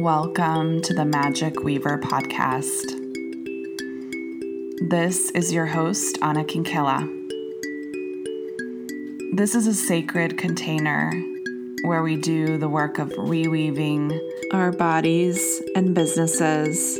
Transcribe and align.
Welcome 0.00 0.80
to 0.84 0.94
the 0.94 1.04
Magic 1.04 1.62
Weaver 1.62 1.98
podcast. 1.98 2.86
This 4.88 5.30
is 5.32 5.52
your 5.52 5.66
host, 5.66 6.16
Anna 6.22 6.42
Kinkela. 6.42 7.06
This 9.34 9.54
is 9.54 9.66
a 9.66 9.74
sacred 9.74 10.38
container 10.38 11.12
where 11.84 12.02
we 12.02 12.16
do 12.16 12.56
the 12.56 12.66
work 12.66 12.98
of 12.98 13.10
reweaving 13.10 14.18
our 14.54 14.72
bodies 14.72 15.62
and 15.76 15.94
businesses 15.94 16.98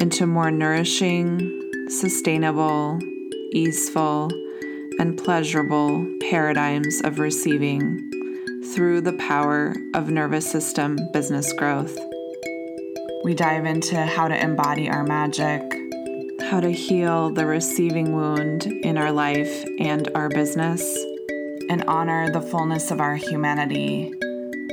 into 0.00 0.26
more 0.26 0.50
nourishing, 0.50 1.86
sustainable, 1.88 2.98
easeful, 3.52 4.28
and 4.98 5.16
pleasurable 5.16 6.04
paradigms 6.28 7.00
of 7.02 7.20
receiving 7.20 8.10
through 8.74 9.02
the 9.02 9.12
power 9.12 9.76
of 9.94 10.10
nervous 10.10 10.50
system 10.50 10.98
business 11.12 11.52
growth. 11.52 11.96
We 13.22 13.34
dive 13.34 13.66
into 13.66 14.02
how 14.06 14.28
to 14.28 14.42
embody 14.42 14.88
our 14.88 15.04
magic, 15.04 15.60
how 16.48 16.58
to 16.60 16.70
heal 16.70 17.28
the 17.28 17.44
receiving 17.44 18.16
wound 18.16 18.64
in 18.64 18.96
our 18.96 19.12
life 19.12 19.62
and 19.78 20.08
our 20.14 20.30
business, 20.30 20.82
and 21.68 21.84
honor 21.86 22.32
the 22.32 22.40
fullness 22.40 22.90
of 22.90 22.98
our 22.98 23.16
humanity 23.16 24.10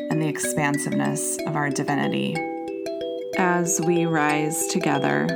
and 0.10 0.22
the 0.22 0.30
expansiveness 0.30 1.38
of 1.46 1.58
our 1.58 1.70
divinity. 1.70 2.38
As 3.38 3.82
we 3.82 4.06
rise 4.06 4.68
together, 4.68 5.28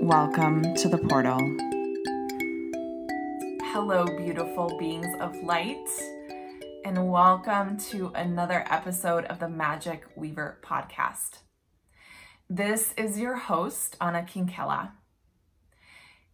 welcome 0.00 0.62
to 0.76 0.88
the 0.88 0.98
portal. 0.98 1.40
Hello, 3.72 4.06
beautiful 4.06 4.78
beings 4.78 5.12
of 5.18 5.34
light 5.42 5.88
and 6.84 7.10
welcome 7.10 7.76
to 7.76 8.12
another 8.14 8.64
episode 8.70 9.24
of 9.24 9.40
the 9.40 9.48
Magic 9.48 10.04
Weaver 10.14 10.58
podcast. 10.62 11.38
This 12.52 12.92
is 12.96 13.16
your 13.16 13.36
host, 13.36 13.96
Anna 14.00 14.22
Kinkela. 14.22 14.90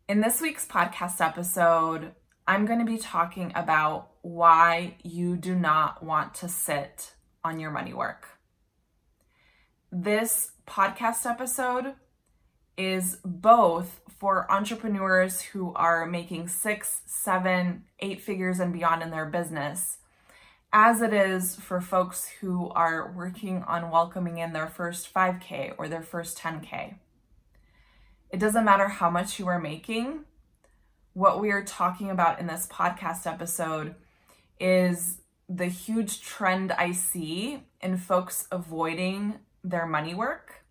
In 0.09 0.23
this 0.23 0.41
week's 0.41 0.65
podcast 0.65 1.21
episode, 1.21 2.13
I'm 2.49 2.65
going 2.65 2.79
to 2.79 2.91
be 2.91 2.97
talking 2.97 3.53
about 3.55 4.13
why 4.23 4.95
you 5.03 5.37
do 5.37 5.55
not 5.55 6.03
want 6.03 6.33
to 6.37 6.49
sit 6.49 7.13
on 7.45 7.61
your 7.61 7.71
money 7.71 7.93
work. 7.93 8.29
This 9.93 10.53
podcast 10.67 11.31
episode 11.31 11.93
is 12.79 13.19
both 13.23 14.01
for 14.19 14.51
entrepreneurs 14.51 15.43
who 15.43 15.75
are 15.75 16.07
making 16.07 16.49
six, 16.49 17.03
seven, 17.05 17.85
eight 18.01 18.23
figures 18.23 18.59
and 18.59 18.73
beyond 18.73 19.03
in 19.03 19.11
their 19.11 19.27
business 19.27 19.99
as 20.79 21.01
it 21.01 21.15
is 21.15 21.57
for 21.57 21.81
folks 21.81 22.29
who 22.43 22.69
are 22.69 23.11
working 23.13 23.63
on 23.63 23.91
welcoming 23.91 24.37
in 24.37 24.53
their 24.53 24.67
first 24.67 25.13
5K 25.13 25.73
or 25.79 25.89
their 25.89 26.03
first 26.03 26.37
10K. 26.37 26.97
It 28.29 28.39
doesn't 28.39 28.67
matter 28.67 28.87
how 28.87 29.09
much 29.09 29.39
you 29.39 29.47
are 29.47 29.59
making. 29.59 30.27
What 31.15 31.41
we 31.41 31.51
are 31.51 31.65
talking 31.65 32.11
about 32.11 32.41
in 32.41 32.47
this 32.47 32.69
podcast 32.71 33.27
episode 33.27 33.95
is 34.61 35.23
the 35.49 35.65
huge 35.65 36.21
trend 36.21 36.73
I 36.73 36.93
see 36.93 37.63
in 37.81 37.97
folks 37.97 38.47
avoiding 38.53 39.37
their 39.65 39.87
money 39.87 40.15
work 40.15 40.67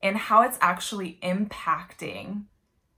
and 0.00 0.16
how 0.16 0.42
it's 0.42 0.58
actually 0.60 1.18
impacting 1.20 2.44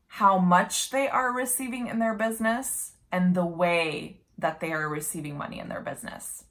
how 0.09 0.37
much 0.37 0.91
they 0.91 1.09
are 1.09 1.33
receiving 1.33 1.87
in 1.87 2.01
their 2.01 2.12
business 2.12 2.93
and 3.11 3.34
the 3.34 3.47
way 3.47 4.21
that 4.39 4.61
they 4.61 4.72
are 4.72 4.89
receiving 4.89 5.36
money 5.36 5.58
in 5.58 5.69
their 5.69 5.81
business. 5.81 6.44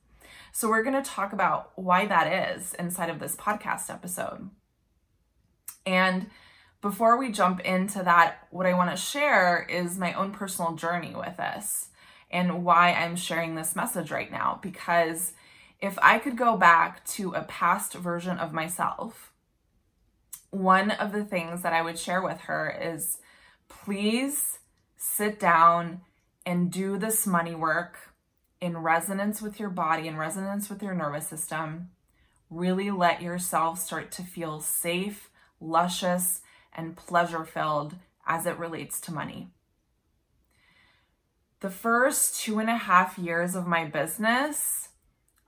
So, 0.52 0.70
we're 0.70 0.84
going 0.84 1.02
to 1.02 1.10
talk 1.10 1.34
about 1.34 1.72
why 1.76 2.06
that 2.06 2.56
is 2.56 2.74
inside 2.76 3.10
of 3.10 3.20
this 3.20 3.36
podcast 3.36 3.90
episode. 3.90 4.50
And 5.86 6.28
before 6.82 7.18
we 7.18 7.32
jump 7.32 7.60
into 7.62 8.04
that, 8.04 8.48
what 8.52 8.66
I 8.66 8.74
want 8.74 8.92
to 8.92 8.98
share 8.98 9.66
is 9.70 9.98
my 9.98 10.14
own 10.14 10.32
personal 10.32 10.76
journey 10.76 11.16
with 11.16 11.38
this 11.38 11.90
and 12.30 12.64
why 12.64 12.94
I'm 12.94 13.16
sharing 13.16 13.56
this 13.56 13.76
message 13.76 14.12
right 14.12 14.32
now. 14.32 14.60
Because 14.62 15.34
if 15.80 15.98
I 16.02 16.20
could 16.20 16.38
go 16.38 16.58
back 16.58 17.06
to 17.06 17.34
a 17.34 17.44
past 17.44 17.94
version 17.94 18.38
of 18.38 18.54
myself, 18.54 19.32
one 20.50 20.92
of 20.92 21.12
the 21.12 21.24
things 21.24 21.62
that 21.62 21.74
I 21.74 21.82
would 21.82 22.00
share 22.00 22.22
with 22.22 22.42
her 22.42 22.70
is 22.70 23.18
please 23.70 24.60
sit 24.98 25.40
down 25.40 26.02
and 26.48 26.72
do 26.72 26.98
this 26.98 27.28
money 27.28 27.54
work 27.54 27.98
in 28.62 28.78
resonance 28.78 29.42
with 29.42 29.60
your 29.60 29.70
body, 29.70 30.08
in 30.08 30.16
resonance 30.16 30.70
with 30.70 30.82
your 30.82 30.96
nervous 30.96 31.28
system. 31.28 31.90
Really 32.50 32.90
let 32.90 33.22
yourself 33.22 33.80
start 33.80 34.14
to 34.14 34.24
feel 34.24 34.62
safe, 34.62 35.30
luscious, 35.60 36.40
and 36.74 36.96
pleasure 36.96 37.44
filled 37.44 37.96
as 38.26 38.46
it 38.46 38.58
relates 38.58 39.02
to 39.02 39.14
money. 39.14 39.50
The 41.60 41.70
first 41.70 42.40
two 42.40 42.60
and 42.60 42.70
a 42.70 42.78
half 42.78 43.20
years 43.20 43.54
of 43.54 43.68
my 43.68 43.84
business, 43.84 44.88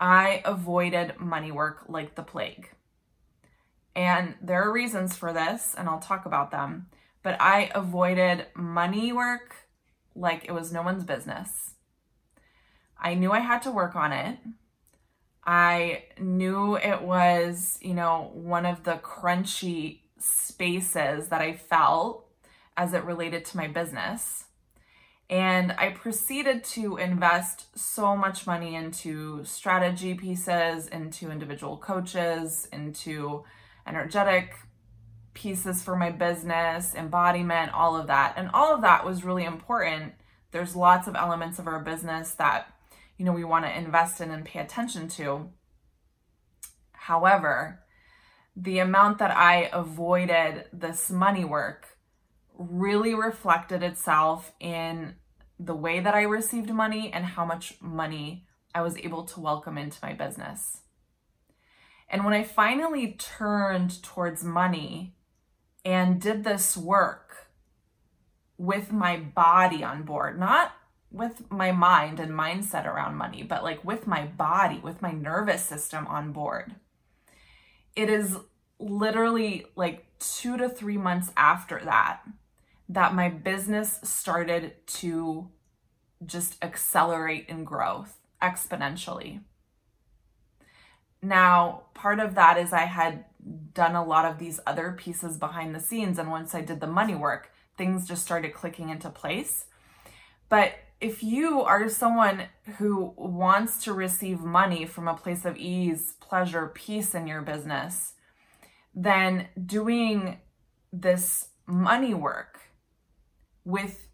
I 0.02 0.42
avoided 0.44 1.18
money 1.18 1.54
work 1.54 1.86
like 1.88 2.16
the 2.16 2.24
plague. 2.24 2.72
And 3.96 4.36
there 4.42 4.64
are 4.64 4.74
reasons 4.74 5.16
for 5.16 5.32
this, 5.32 5.76
and 5.78 5.88
I'll 5.88 6.00
talk 6.00 6.26
about 6.26 6.52
them. 6.52 6.88
But 7.24 7.40
I 7.40 7.72
avoided 7.74 8.48
money 8.54 9.14
work 9.14 9.69
like 10.16 10.46
it 10.46 10.52
was 10.52 10.72
no 10.72 10.82
one's 10.82 11.04
business. 11.04 11.72
I 13.00 13.14
knew 13.14 13.32
I 13.32 13.40
had 13.40 13.62
to 13.64 13.72
work 13.72 13.96
on 13.96 14.12
it. 14.12 14.38
I 15.46 16.04
knew 16.20 16.76
it 16.78 17.02
was, 17.02 17.80
you 17.82 17.94
know, 17.94 18.32
one 18.34 18.66
of 18.66 18.84
the 18.84 18.96
crunchy 18.96 20.00
spaces 20.18 21.30
that 21.30 21.42
I 21.42 21.54
felt 21.54 22.28
as 22.76 22.94
it 22.94 23.04
related 23.04 23.46
to 23.46 23.58
my 23.58 23.68
business. 23.68 24.46
And 25.30 25.74
I 25.74 25.92
proceeded 25.92 26.64
to 26.66 26.98
invest 26.98 27.78
so 27.78 28.16
much 28.16 28.48
money 28.48 28.76
into 28.76 29.44
strategy 29.44 30.16
pieces, 30.16 30.88
into 30.88 31.32
individual 31.32 31.78
coaches, 31.78 32.68
into 32.74 33.44
energetic 33.86 34.56
pieces 35.40 35.82
for 35.82 35.96
my 35.96 36.12
business, 36.12 36.94
embodiment, 36.94 37.74
all 37.74 37.96
of 37.96 38.08
that. 38.08 38.34
And 38.36 38.50
all 38.54 38.76
of 38.76 38.82
that 38.82 39.06
was 39.06 39.24
really 39.24 39.46
important. 39.46 40.14
There's 40.52 40.76
lots 40.76 41.08
of 41.08 41.16
elements 41.16 41.60
of 41.60 41.68
our 41.68 41.80
business 41.80 42.32
that, 42.34 42.74
you 43.18 43.24
know, 43.24 43.32
we 43.32 43.46
want 43.46 43.64
to 43.64 43.78
invest 43.78 44.20
in 44.20 44.32
and 44.32 44.44
pay 44.44 44.60
attention 44.60 45.08
to. 45.10 45.50
However, 46.92 47.80
the 48.54 48.80
amount 48.80 49.20
that 49.20 49.32
I 49.32 49.70
avoided 49.72 50.66
this 50.74 51.10
money 51.10 51.46
work 51.46 51.88
really 52.58 53.14
reflected 53.14 53.82
itself 53.82 54.52
in 54.60 55.16
the 55.58 55.76
way 55.76 56.02
that 56.02 56.14
I 56.14 56.24
received 56.24 56.70
money 56.70 57.14
and 57.14 57.24
how 57.24 57.46
much 57.46 57.76
money 57.82 58.46
I 58.76 58.82
was 58.82 58.98
able 58.98 59.24
to 59.24 59.40
welcome 59.40 59.78
into 59.78 60.00
my 60.04 60.12
business. 60.12 60.82
And 62.10 62.26
when 62.26 62.34
I 62.34 62.44
finally 62.44 63.14
turned 63.18 64.04
towards 64.04 64.44
money 64.44 65.16
and 65.86 66.20
did 66.20 66.44
this 66.44 66.76
work 66.76 67.48
with 68.58 68.92
my 68.92 69.18
body 69.18 69.84
on 69.84 70.04
board, 70.04 70.40
not 70.40 70.74
with 71.12 71.50
my 71.50 71.72
mind 71.72 72.20
and 72.20 72.32
mindset 72.32 72.86
around 72.86 73.16
money, 73.16 73.42
but 73.42 73.64
like 73.64 73.84
with 73.84 74.06
my 74.06 74.26
body, 74.26 74.80
with 74.84 75.02
my 75.02 75.12
nervous 75.12 75.64
system 75.64 76.06
on 76.08 76.32
board. 76.32 76.76
It 77.96 78.10
is 78.10 78.38
literally 78.80 79.66
like 79.76 80.06
two 80.20 80.58
to 80.58 80.70
three 80.70 80.98
months 80.98 81.32
after 81.36 81.82
that 81.86 82.22
that 82.90 83.14
my 83.14 83.30
business 83.30 84.00
started 84.04 84.74
to 84.88 85.50
just 86.26 86.64
accelerate 86.64 87.46
in 87.48 87.64
growth 87.64 88.18
exponentially. 88.42 89.42
Now, 91.22 91.84
part 91.94 92.20
of 92.20 92.36
that 92.36 92.58
is 92.58 92.72
I 92.72 92.86
had 92.86 93.26
done 93.74 93.96
a 93.96 94.06
lot 94.06 94.26
of 94.26 94.38
these 94.38 94.60
other 94.66 94.96
pieces 94.98 95.38
behind 95.38 95.74
the 95.74 95.80
scenes. 95.80 96.18
And 96.18 96.30
once 96.32 96.54
I 96.54 96.62
did 96.62 96.80
the 96.80 96.88
money 96.88 97.16
work, 97.16 97.52
things 97.78 98.08
just 98.08 98.24
started 98.24 98.54
clicking 98.54 98.90
into 98.90 99.10
place. 99.10 99.66
But 100.50 100.74
if 101.02 101.24
you 101.24 101.62
are 101.62 101.88
someone 101.88 102.44
who 102.78 103.14
wants 103.16 103.84
to 103.86 103.94
receive 103.94 104.42
money 104.42 104.86
from 104.86 105.08
a 105.08 105.16
place 105.16 105.46
of 105.46 105.56
ease, 105.58 106.16
pleasure, 106.20 106.72
peace 106.74 107.16
in 107.16 107.28
your 107.28 107.42
business, 107.42 108.14
then 108.94 109.48
doing 109.66 110.40
this 110.92 111.50
money 111.66 112.14
work 112.14 112.60
with 113.64 114.08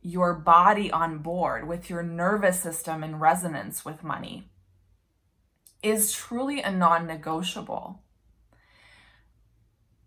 your 0.00 0.34
body 0.34 0.90
on 0.90 1.18
board, 1.18 1.68
with 1.68 1.88
your 1.88 2.02
nervous 2.02 2.60
system 2.60 3.04
in 3.04 3.18
resonance 3.18 3.84
with 3.84 4.02
money, 4.02 4.50
is 5.84 6.12
truly 6.12 6.62
a 6.62 6.70
non 6.70 7.06
negotiable. 7.06 8.00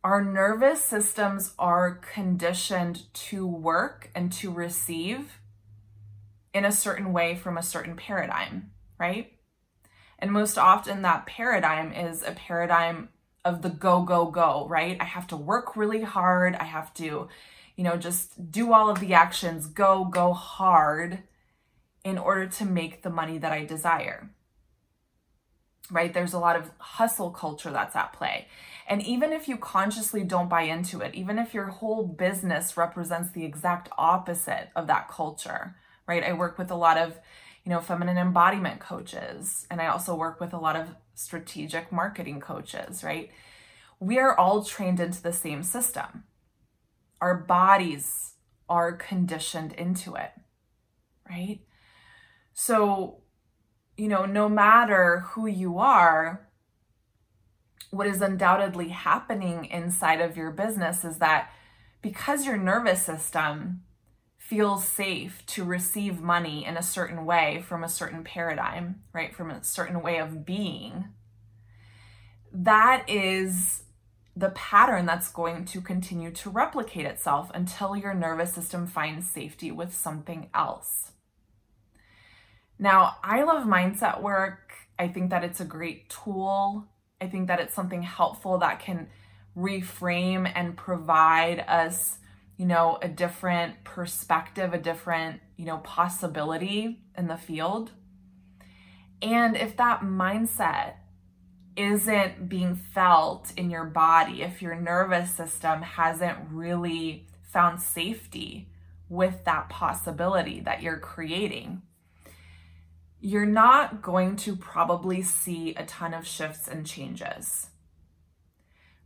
Our 0.04 0.24
nervous 0.24 0.84
systems 0.84 1.54
are 1.60 1.96
conditioned 1.96 3.14
to 3.14 3.46
work 3.46 4.10
and 4.16 4.32
to 4.34 4.52
receive 4.52 5.40
in 6.54 6.66
a 6.66 6.72
certain 6.72 7.14
way 7.14 7.36
from 7.36 7.58
a 7.58 7.64
certain 7.64 7.96
paradigm, 7.96 8.72
right? 8.98 9.34
And 10.18 10.32
most 10.32 10.58
often, 10.58 11.04
that 11.04 11.28
paradigm 11.28 11.94
is 11.94 12.24
a 12.24 12.32
paradigm 12.32 13.10
of 13.46 13.62
the 13.62 13.70
go, 13.70 14.02
go, 14.02 14.32
go, 14.32 14.66
right? 14.68 14.98
I 15.00 15.04
have 15.04 15.28
to 15.28 15.38
work 15.38 15.78
really 15.78 16.02
hard. 16.02 16.56
I 16.56 16.64
have 16.64 16.94
to, 16.96 17.28
you 17.76 17.84
know, 17.84 17.98
just 17.98 18.52
do 18.52 18.74
all 18.74 18.90
of 18.90 19.00
the 19.00 19.14
actions, 19.14 19.68
go, 19.68 20.06
go 20.06 20.34
hard 20.34 21.20
in 22.04 22.18
order 22.18 22.48
to 22.48 22.66
make 22.66 23.04
the 23.04 23.10
money 23.10 23.38
that 23.38 23.52
I 23.52 23.66
desire. 23.66 24.32
Right? 25.90 26.14
There's 26.14 26.34
a 26.34 26.40
lot 26.40 26.58
of 26.58 26.72
hustle 26.80 27.32
culture 27.32 27.72
that's 27.72 27.96
at 27.96 28.14
play. 28.14 28.48
And 28.90 29.02
even 29.04 29.34
if 29.34 29.48
you 29.48 29.58
consciously 29.58 30.24
don't 30.24 30.50
buy 30.50 30.64
into 30.64 31.02
it, 31.02 31.14
even 31.16 31.38
if 31.38 31.54
your 31.54 31.68
whole 31.68 32.06
business 32.06 32.78
represents 32.78 33.32
the 33.32 33.46
exact 33.46 33.90
opposite 33.98 34.70
of 34.76 34.88
that 34.88 35.10
culture, 35.10 35.76
right? 36.08 36.24
I 36.24 36.34
work 36.34 36.58
with 36.58 36.72
a 36.72 36.76
lot 36.76 36.98
of, 36.98 37.20
you 37.66 37.70
know, 37.70 37.82
feminine 37.82 38.18
embodiment 38.18 38.80
coaches, 38.80 39.68
and 39.70 39.82
I 39.82 39.88
also 39.88 40.16
work 40.16 40.40
with 40.40 40.54
a 40.54 40.60
lot 40.60 40.78
of 40.78 40.96
strategic 41.16 41.92
marketing 41.92 42.40
coaches, 42.40 43.04
right? 43.04 43.30
We 44.00 44.20
are 44.20 44.38
all 44.38 44.64
trained 44.64 45.00
into 45.00 45.22
the 45.22 45.34
same 45.34 45.64
system. 45.64 46.24
Our 47.20 47.36
bodies 47.36 48.36
are 48.70 48.94
conditioned 48.94 49.74
into 49.74 50.16
it, 50.16 50.32
right? 51.30 51.60
So, 52.54 53.22
you 53.98 54.08
know, 54.08 54.26
no 54.26 54.48
matter 54.48 55.26
who 55.30 55.48
you 55.48 55.80
are, 55.80 56.48
what 57.90 58.08
is 58.08 58.22
undoubtedly 58.22 58.90
happening 58.90 59.66
inside 59.66 60.22
of 60.22 60.38
your 60.38 60.52
business 60.52 61.04
is 61.04 61.18
that 61.18 61.52
because 62.02 62.46
your 62.46 62.58
nervous 62.58 63.02
system 63.02 63.84
feels 64.38 64.86
safe 64.86 65.46
to 65.48 65.64
receive 65.64 66.22
money 66.22 66.64
in 66.64 66.78
a 66.78 66.84
certain 66.84 67.26
way 67.26 67.64
from 67.68 67.84
a 67.84 67.90
certain 67.90 68.24
paradigm, 68.24 69.02
right? 69.14 69.36
From 69.36 69.52
a 69.52 69.64
certain 69.64 70.02
way 70.02 70.20
of 70.20 70.46
being, 70.46 71.06
that 72.54 73.10
is 73.10 73.84
the 74.36 74.50
pattern 74.52 75.06
that's 75.06 75.32
going 75.32 75.66
to 75.66 75.82
continue 75.82 76.32
to 76.32 76.50
replicate 76.50 77.06
itself 77.06 77.50
until 77.54 77.96
your 77.96 78.14
nervous 78.14 78.54
system 78.54 78.86
finds 78.86 79.30
safety 79.30 79.72
with 79.72 79.94
something 79.94 80.50
else. 80.54 81.12
Now, 82.80 83.18
I 83.24 83.44
love 83.44 83.66
mindset 83.66 84.22
work. 84.22 84.74
I 85.00 85.08
think 85.08 85.30
that 85.32 85.44
it's 85.44 85.60
a 85.60 85.66
great 85.66 86.10
tool. 86.10 86.88
I 87.20 87.28
think 87.28 87.48
that 87.48 87.60
it's 87.60 87.74
something 87.74 88.04
helpful 88.04 88.60
that 88.60 88.80
can 88.80 89.08
reframe 89.56 90.52
and 90.54 90.78
provide 90.78 91.66
us 91.68 92.18
you 92.58 92.66
know, 92.66 92.98
a 93.02 93.08
different 93.08 93.84
perspective, 93.84 94.74
a 94.74 94.80
different, 94.80 95.40
you 95.56 95.66
know, 95.66 95.78
possibility 95.78 97.00
in 97.16 97.28
the 97.28 97.38
field. 97.38 97.92
And 99.22 99.56
if 99.56 99.78
that 99.78 100.02
mindset 100.02 100.94
isn't 101.76 102.50
being 102.50 102.76
felt 102.76 103.54
in 103.56 103.70
your 103.70 103.86
body, 103.86 104.42
if 104.42 104.62
your 104.62 104.76
nervous 104.76 105.32
system 105.32 105.84
hasn't 105.84 106.38
really 106.52 107.28
found 107.44 107.80
safety 107.80 108.70
with 109.08 109.46
that 109.46 109.70
possibility 109.70 110.60
that 110.62 110.82
you're 110.82 111.00
creating, 111.00 111.84
you're 113.20 113.46
not 113.46 114.02
going 114.02 114.36
to 114.36 114.56
probably 114.56 115.22
see 115.22 115.74
a 115.76 115.86
ton 115.86 116.14
of 116.14 116.28
shifts 116.28 116.68
and 116.68 116.86
changes. 116.86 117.68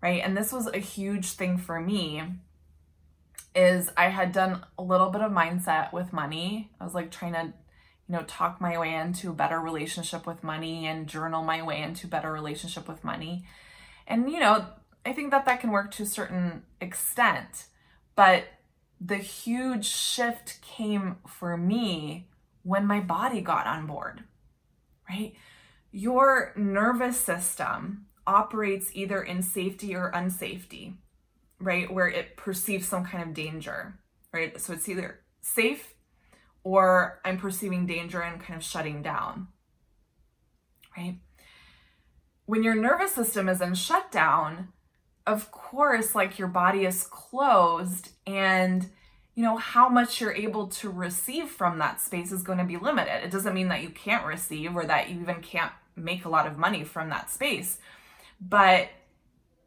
Right? 0.01 0.21
And 0.23 0.35
this 0.35 0.51
was 0.51 0.67
a 0.67 0.79
huge 0.79 1.33
thing 1.33 1.57
for 1.57 1.79
me 1.79 2.23
is 3.53 3.89
I 3.97 4.09
had 4.09 4.31
done 4.31 4.65
a 4.77 4.83
little 4.83 5.09
bit 5.09 5.21
of 5.21 5.31
mindset 5.31 5.93
with 5.93 6.13
money. 6.13 6.71
I 6.79 6.83
was 6.83 6.95
like 6.95 7.11
trying 7.11 7.33
to, 7.33 7.53
you 8.07 8.15
know, 8.15 8.23
talk 8.23 8.59
my 8.59 8.77
way 8.77 8.93
into 8.95 9.29
a 9.29 9.33
better 9.33 9.59
relationship 9.59 10.25
with 10.25 10.43
money 10.43 10.87
and 10.87 11.07
journal 11.07 11.43
my 11.43 11.61
way 11.61 11.81
into 11.81 12.07
a 12.07 12.09
better 12.09 12.31
relationship 12.31 12.87
with 12.87 13.03
money. 13.03 13.45
And, 14.07 14.29
you 14.31 14.39
know, 14.39 14.65
I 15.05 15.13
think 15.13 15.31
that 15.31 15.45
that 15.45 15.59
can 15.59 15.71
work 15.71 15.91
to 15.91 16.03
a 16.03 16.07
certain 16.07 16.63
extent. 16.79 17.65
But 18.15 18.45
the 18.99 19.17
huge 19.17 19.85
shift 19.85 20.61
came 20.61 21.17
for 21.27 21.57
me 21.57 22.27
when 22.63 22.85
my 22.85 22.99
body 22.99 23.41
got 23.41 23.67
on 23.67 23.87
board, 23.87 24.23
right? 25.09 25.33
Your 25.91 26.53
nervous 26.55 27.19
system 27.19 28.05
operates 28.25 28.91
either 28.93 29.21
in 29.21 29.41
safety 29.41 29.95
or 29.95 30.11
unsafety 30.13 30.95
right? 31.61 31.91
Where 31.91 32.07
it 32.07 32.35
perceives 32.35 32.87
some 32.87 33.05
kind 33.05 33.23
of 33.23 33.33
danger, 33.33 33.93
right? 34.33 34.59
So 34.59 34.73
it's 34.73 34.89
either 34.89 35.21
safe 35.41 35.93
or 36.63 37.19
I'm 37.23 37.37
perceiving 37.37 37.85
danger 37.85 38.21
and 38.21 38.41
kind 38.41 38.57
of 38.57 38.63
shutting 38.63 39.01
down, 39.01 39.47
right? 40.97 41.17
When 42.45 42.63
your 42.63 42.75
nervous 42.75 43.13
system 43.13 43.47
is 43.47 43.61
in 43.61 43.75
shutdown, 43.75 44.69
of 45.25 45.51
course, 45.51 46.15
like 46.15 46.39
your 46.39 46.47
body 46.47 46.85
is 46.85 47.03
closed 47.03 48.09
and 48.25 48.89
you 49.41 49.47
know 49.47 49.57
how 49.57 49.89
much 49.89 50.21
you're 50.21 50.35
able 50.35 50.67
to 50.67 50.87
receive 50.87 51.49
from 51.49 51.79
that 51.79 51.99
space 51.99 52.31
is 52.31 52.43
going 52.43 52.59
to 52.59 52.63
be 52.63 52.77
limited. 52.77 53.23
It 53.23 53.31
doesn't 53.31 53.55
mean 53.55 53.69
that 53.69 53.81
you 53.81 53.89
can't 53.89 54.23
receive 54.23 54.75
or 54.75 54.85
that 54.85 55.09
you 55.09 55.19
even 55.19 55.41
can't 55.41 55.71
make 55.95 56.25
a 56.25 56.29
lot 56.29 56.45
of 56.45 56.59
money 56.59 56.83
from 56.83 57.09
that 57.09 57.31
space. 57.31 57.79
But 58.39 58.89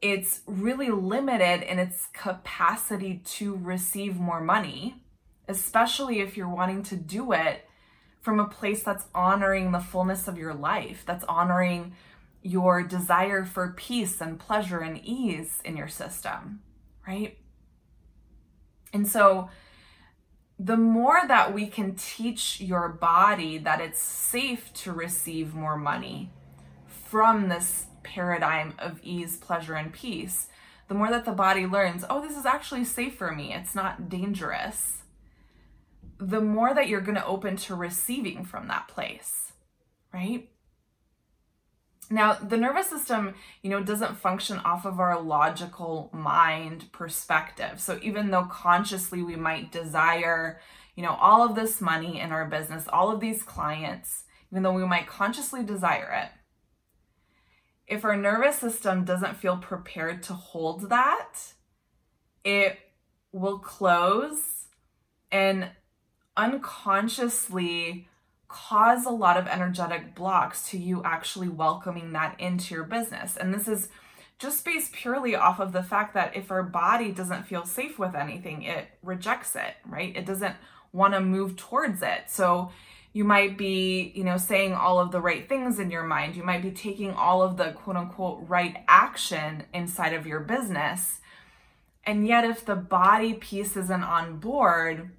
it's 0.01 0.43
really 0.47 0.91
limited 0.91 1.69
in 1.69 1.81
its 1.81 2.07
capacity 2.13 3.21
to 3.25 3.57
receive 3.57 4.15
more 4.15 4.41
money, 4.41 5.03
especially 5.49 6.21
if 6.21 6.37
you're 6.37 6.49
wanting 6.49 6.85
to 6.85 6.97
do 6.97 7.33
it 7.33 7.65
from 8.21 8.39
a 8.39 8.47
place 8.47 8.85
that's 8.85 9.07
honoring 9.13 9.73
the 9.73 9.81
fullness 9.81 10.29
of 10.29 10.39
your 10.39 10.55
life, 10.55 11.03
that's 11.05 11.25
honoring 11.25 11.97
your 12.43 12.85
desire 12.85 13.45
for 13.45 13.75
peace 13.77 14.21
and 14.21 14.39
pleasure 14.39 14.79
and 14.79 15.05
ease 15.05 15.61
in 15.65 15.77
your 15.77 15.89
system, 15.89 16.61
right? 17.09 17.39
And 18.93 19.09
so, 19.09 19.51
the 20.59 20.77
more 20.77 21.23
that 21.27 21.53
we 21.53 21.67
can 21.67 21.95
teach 21.95 22.61
your 22.61 22.89
body 22.89 23.59
that 23.59 23.81
it's 23.81 24.01
safe 24.01 24.73
to 24.75 24.93
receive 24.93 25.55
more 25.55 25.77
money 25.77 26.31
from 26.87 27.49
this 27.49 27.87
paradigm 28.03 28.75
of 28.79 29.01
ease, 29.03 29.37
pleasure, 29.37 29.75
and 29.75 29.93
peace, 29.93 30.49
the 30.89 30.95
more 30.95 31.11
that 31.11 31.25
the 31.25 31.33
body 31.33 31.67
learns, 31.67 32.05
oh, 32.09 32.21
this 32.21 32.37
is 32.37 32.47
actually 32.47 32.85
safe 32.85 33.17
for 33.17 33.33
me, 33.33 33.53
it's 33.53 33.75
not 33.75 34.09
dangerous, 34.09 35.03
the 36.19 36.41
more 36.41 36.75
that 36.75 36.89
you're 36.89 37.01
going 37.01 37.17
to 37.17 37.27
open 37.27 37.57
to 37.57 37.75
receiving 37.75 38.45
from 38.45 38.69
that 38.69 38.87
place, 38.89 39.53
right? 40.13 40.49
Now, 42.11 42.35
the 42.35 42.57
nervous 42.57 42.89
system, 42.89 43.35
you 43.63 43.71
know, 43.71 43.83
doesn't 43.83 44.17
function 44.19 44.59
off 44.59 44.85
of 44.85 45.01
our 45.01 45.21
logical 45.21 46.11
mind 46.13 46.93
perspective. 46.93 47.81
So 47.81 47.99
even 48.03 48.31
though 48.31 48.45
consciously 48.45 49.23
we 49.23 49.37
might 49.37 49.73
desire, 49.73 50.61
you 50.97 51.03
know, 51.03 51.17
all 51.21 51.43
of 51.43 51.55
this 51.55 51.81
money 51.81 52.21
in 52.21 52.31
our 52.31 52.47
business, 52.47 52.87
all 52.89 53.11
of 53.11 53.21
these 53.21 53.43
clients, 53.43 54.25
even 54.51 54.63
though 54.63 54.73
we 54.73 54.87
might 54.87 55.07
consciously 55.07 55.65
desire 55.65 56.11
it, 56.25 56.31
if 57.87 58.05
our 58.05 58.17
nervous 58.17 58.57
system 58.57 59.05
doesn't 59.05 59.37
feel 59.37 59.57
prepared 59.57 60.23
to 60.25 60.33
hold 60.33 60.89
that, 60.91 61.33
it 62.45 62.79
will 63.33 63.59
close 63.59 64.69
and 65.31 65.71
unconsciously 66.37 68.09
cause 68.55 69.05
a 69.05 69.11
lot 69.11 69.37
of 69.37 69.49
energetic 69.49 70.15
blocks 70.15 70.69
to 70.69 70.79
you 70.79 71.03
actually 71.05 71.49
welcoming 71.49 72.13
that 72.13 72.39
into 72.39 72.73
your 72.73 72.85
business. 72.85 73.37
And 73.37 73.53
this 73.53 73.67
is 73.67 73.89
just 74.39 74.65
based 74.65 74.93
purely 74.93 75.35
off 75.35 75.59
of 75.59 75.73
the 75.73 75.83
fact 75.83 76.15
that 76.15 76.37
if 76.37 76.53
our 76.53 76.63
body 76.63 77.11
doesn't 77.11 77.49
feel 77.49 77.67
safe 77.67 77.99
with 77.99 78.15
anything, 78.15 78.63
it 78.63 78.87
rejects 79.03 79.57
it, 79.57 79.75
right? 79.85 80.17
It 80.17 80.25
doesn't 80.25 80.55
want 80.93 81.15
to 81.15 81.21
move 81.21 81.57
towards 81.57 82.01
it. 82.01 82.27
So 82.29 82.71
you 83.13 83.25
might 83.25 83.59
be, 83.59 84.13
you 84.15 84.23
know, 84.23 84.37
saying 84.37 84.73
all 84.73 85.01
of 85.01 85.11
the 85.11 85.21
right 85.21 85.49
things 85.49 85.81
in 85.81 85.91
your 85.91 86.05
mind. 86.05 86.37
You 86.37 86.45
might 86.45 86.63
be 86.63 86.71
taking 86.71 87.11
all 87.11 87.43
of 87.43 87.57
the 87.57 87.73
quote 87.73 87.97
unquote 87.97 88.45
right 88.49 88.77
action 88.87 89.65
inside 89.75 90.13
of 90.13 90.29
your 90.29 90.41
business. 90.41 91.21
And 92.05 92.25
yet, 92.25 92.45
if 92.45 92.65
the 92.65 92.77
body 92.77 93.35
piece 93.35 93.77
isn't 93.77 94.05
on 94.05 94.39
board, 94.39 95.11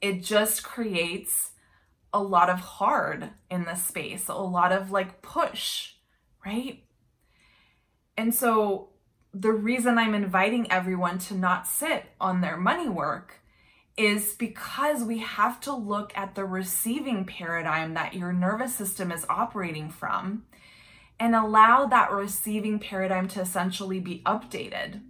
it 0.00 0.24
just 0.24 0.64
creates 0.64 1.51
a 2.12 2.22
lot 2.22 2.50
of 2.50 2.60
hard 2.60 3.30
in 3.50 3.64
this 3.64 3.82
space, 3.82 4.28
a 4.28 4.34
lot 4.34 4.72
of 4.72 4.90
like 4.90 5.22
push, 5.22 5.92
right? 6.44 6.84
And 8.16 8.34
so, 8.34 8.90
the 9.34 9.52
reason 9.52 9.96
I'm 9.96 10.14
inviting 10.14 10.70
everyone 10.70 11.18
to 11.20 11.34
not 11.34 11.66
sit 11.66 12.04
on 12.20 12.42
their 12.42 12.58
money 12.58 12.88
work 12.88 13.40
is 13.96 14.34
because 14.34 15.02
we 15.04 15.18
have 15.18 15.60
to 15.62 15.74
look 15.74 16.12
at 16.14 16.34
the 16.34 16.44
receiving 16.44 17.24
paradigm 17.24 17.94
that 17.94 18.14
your 18.14 18.32
nervous 18.32 18.74
system 18.74 19.10
is 19.10 19.24
operating 19.28 19.90
from 19.90 20.44
and 21.18 21.34
allow 21.34 21.86
that 21.86 22.10
receiving 22.10 22.78
paradigm 22.78 23.28
to 23.28 23.40
essentially 23.40 24.00
be 24.00 24.22
updated 24.24 25.00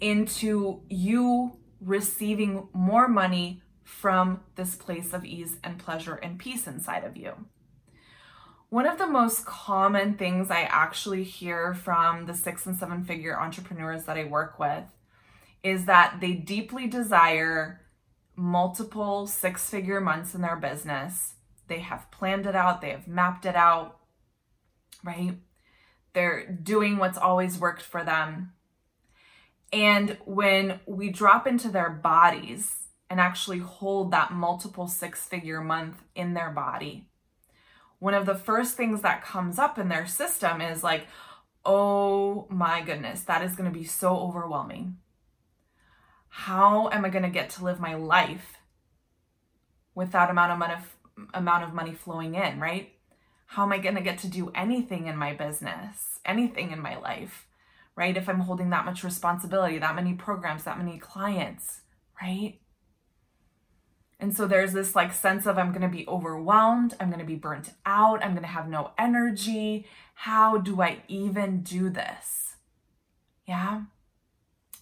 into 0.00 0.80
you 0.88 1.56
receiving 1.80 2.68
more 2.72 3.08
money 3.08 3.62
from 3.86 4.40
this 4.56 4.74
place 4.74 5.12
of 5.12 5.24
ease 5.24 5.58
and 5.62 5.78
pleasure 5.78 6.16
and 6.16 6.40
peace 6.40 6.66
inside 6.66 7.04
of 7.04 7.16
you. 7.16 7.32
One 8.68 8.84
of 8.84 8.98
the 8.98 9.06
most 9.06 9.46
common 9.46 10.14
things 10.14 10.50
I 10.50 10.62
actually 10.62 11.22
hear 11.22 11.72
from 11.72 12.26
the 12.26 12.34
six 12.34 12.66
and 12.66 12.76
seven 12.76 13.04
figure 13.04 13.38
entrepreneurs 13.38 14.04
that 14.04 14.16
I 14.16 14.24
work 14.24 14.58
with 14.58 14.82
is 15.62 15.84
that 15.84 16.18
they 16.20 16.32
deeply 16.32 16.88
desire 16.88 17.80
multiple 18.34 19.28
six 19.28 19.70
figure 19.70 20.00
months 20.00 20.34
in 20.34 20.40
their 20.40 20.56
business. 20.56 21.34
They 21.68 21.78
have 21.78 22.10
planned 22.10 22.46
it 22.46 22.56
out, 22.56 22.80
they 22.80 22.90
have 22.90 23.06
mapped 23.06 23.46
it 23.46 23.54
out, 23.54 24.00
right? 25.04 25.36
They're 26.12 26.50
doing 26.50 26.96
what's 26.96 27.18
always 27.18 27.56
worked 27.56 27.82
for 27.82 28.02
them. 28.02 28.52
And 29.72 30.18
when 30.24 30.80
we 30.86 31.10
drop 31.10 31.46
into 31.46 31.68
their 31.68 31.90
bodies 31.90 32.85
and 33.08 33.20
actually 33.20 33.58
hold 33.58 34.10
that 34.10 34.32
multiple 34.32 34.88
six 34.88 35.24
figure 35.24 35.60
month 35.60 36.02
in 36.14 36.34
their 36.34 36.50
body, 36.50 37.08
one 37.98 38.14
of 38.14 38.26
the 38.26 38.34
first 38.34 38.76
things 38.76 39.02
that 39.02 39.24
comes 39.24 39.58
up 39.58 39.78
in 39.78 39.88
their 39.88 40.06
system 40.06 40.60
is 40.60 40.84
like, 40.84 41.06
oh 41.64 42.46
my 42.48 42.80
goodness, 42.82 43.22
that 43.22 43.42
is 43.42 43.56
going 43.56 43.70
to 43.70 43.78
be 43.78 43.84
so 43.84 44.16
overwhelming. 44.16 44.98
How 46.28 46.88
am 46.90 47.04
I 47.04 47.08
going 47.08 47.22
to 47.24 47.30
get 47.30 47.50
to 47.50 47.64
live 47.64 47.80
my 47.80 47.94
life 47.94 48.58
with 49.94 50.12
that 50.12 50.30
amount 50.30 50.52
of 50.52 50.58
money, 50.58 50.74
amount 51.32 51.64
of 51.64 51.72
money 51.72 51.94
flowing 51.94 52.34
in, 52.34 52.60
right? 52.60 52.92
How 53.46 53.62
am 53.62 53.72
I 53.72 53.78
going 53.78 53.94
to 53.94 54.02
get 54.02 54.18
to 54.18 54.28
do 54.28 54.50
anything 54.54 55.06
in 55.06 55.16
my 55.16 55.32
business, 55.32 56.20
anything 56.24 56.72
in 56.72 56.80
my 56.80 56.98
life, 56.98 57.46
right? 57.96 58.16
If 58.16 58.28
I'm 58.28 58.40
holding 58.40 58.70
that 58.70 58.84
much 58.84 59.02
responsibility, 59.02 59.78
that 59.78 59.94
many 59.94 60.12
programs, 60.12 60.64
that 60.64 60.78
many 60.78 60.98
clients, 60.98 61.80
right? 62.20 62.58
And 64.18 64.34
so 64.34 64.46
there's 64.46 64.72
this 64.72 64.96
like 64.96 65.12
sense 65.12 65.46
of 65.46 65.58
I'm 65.58 65.70
going 65.70 65.82
to 65.82 65.88
be 65.88 66.06
overwhelmed, 66.08 66.94
I'm 66.98 67.08
going 67.08 67.20
to 67.20 67.26
be 67.26 67.34
burnt 67.34 67.70
out, 67.84 68.24
I'm 68.24 68.30
going 68.30 68.42
to 68.42 68.48
have 68.48 68.68
no 68.68 68.92
energy. 68.98 69.86
How 70.14 70.56
do 70.56 70.80
I 70.80 71.02
even 71.06 71.62
do 71.62 71.90
this? 71.90 72.56
Yeah. 73.46 73.82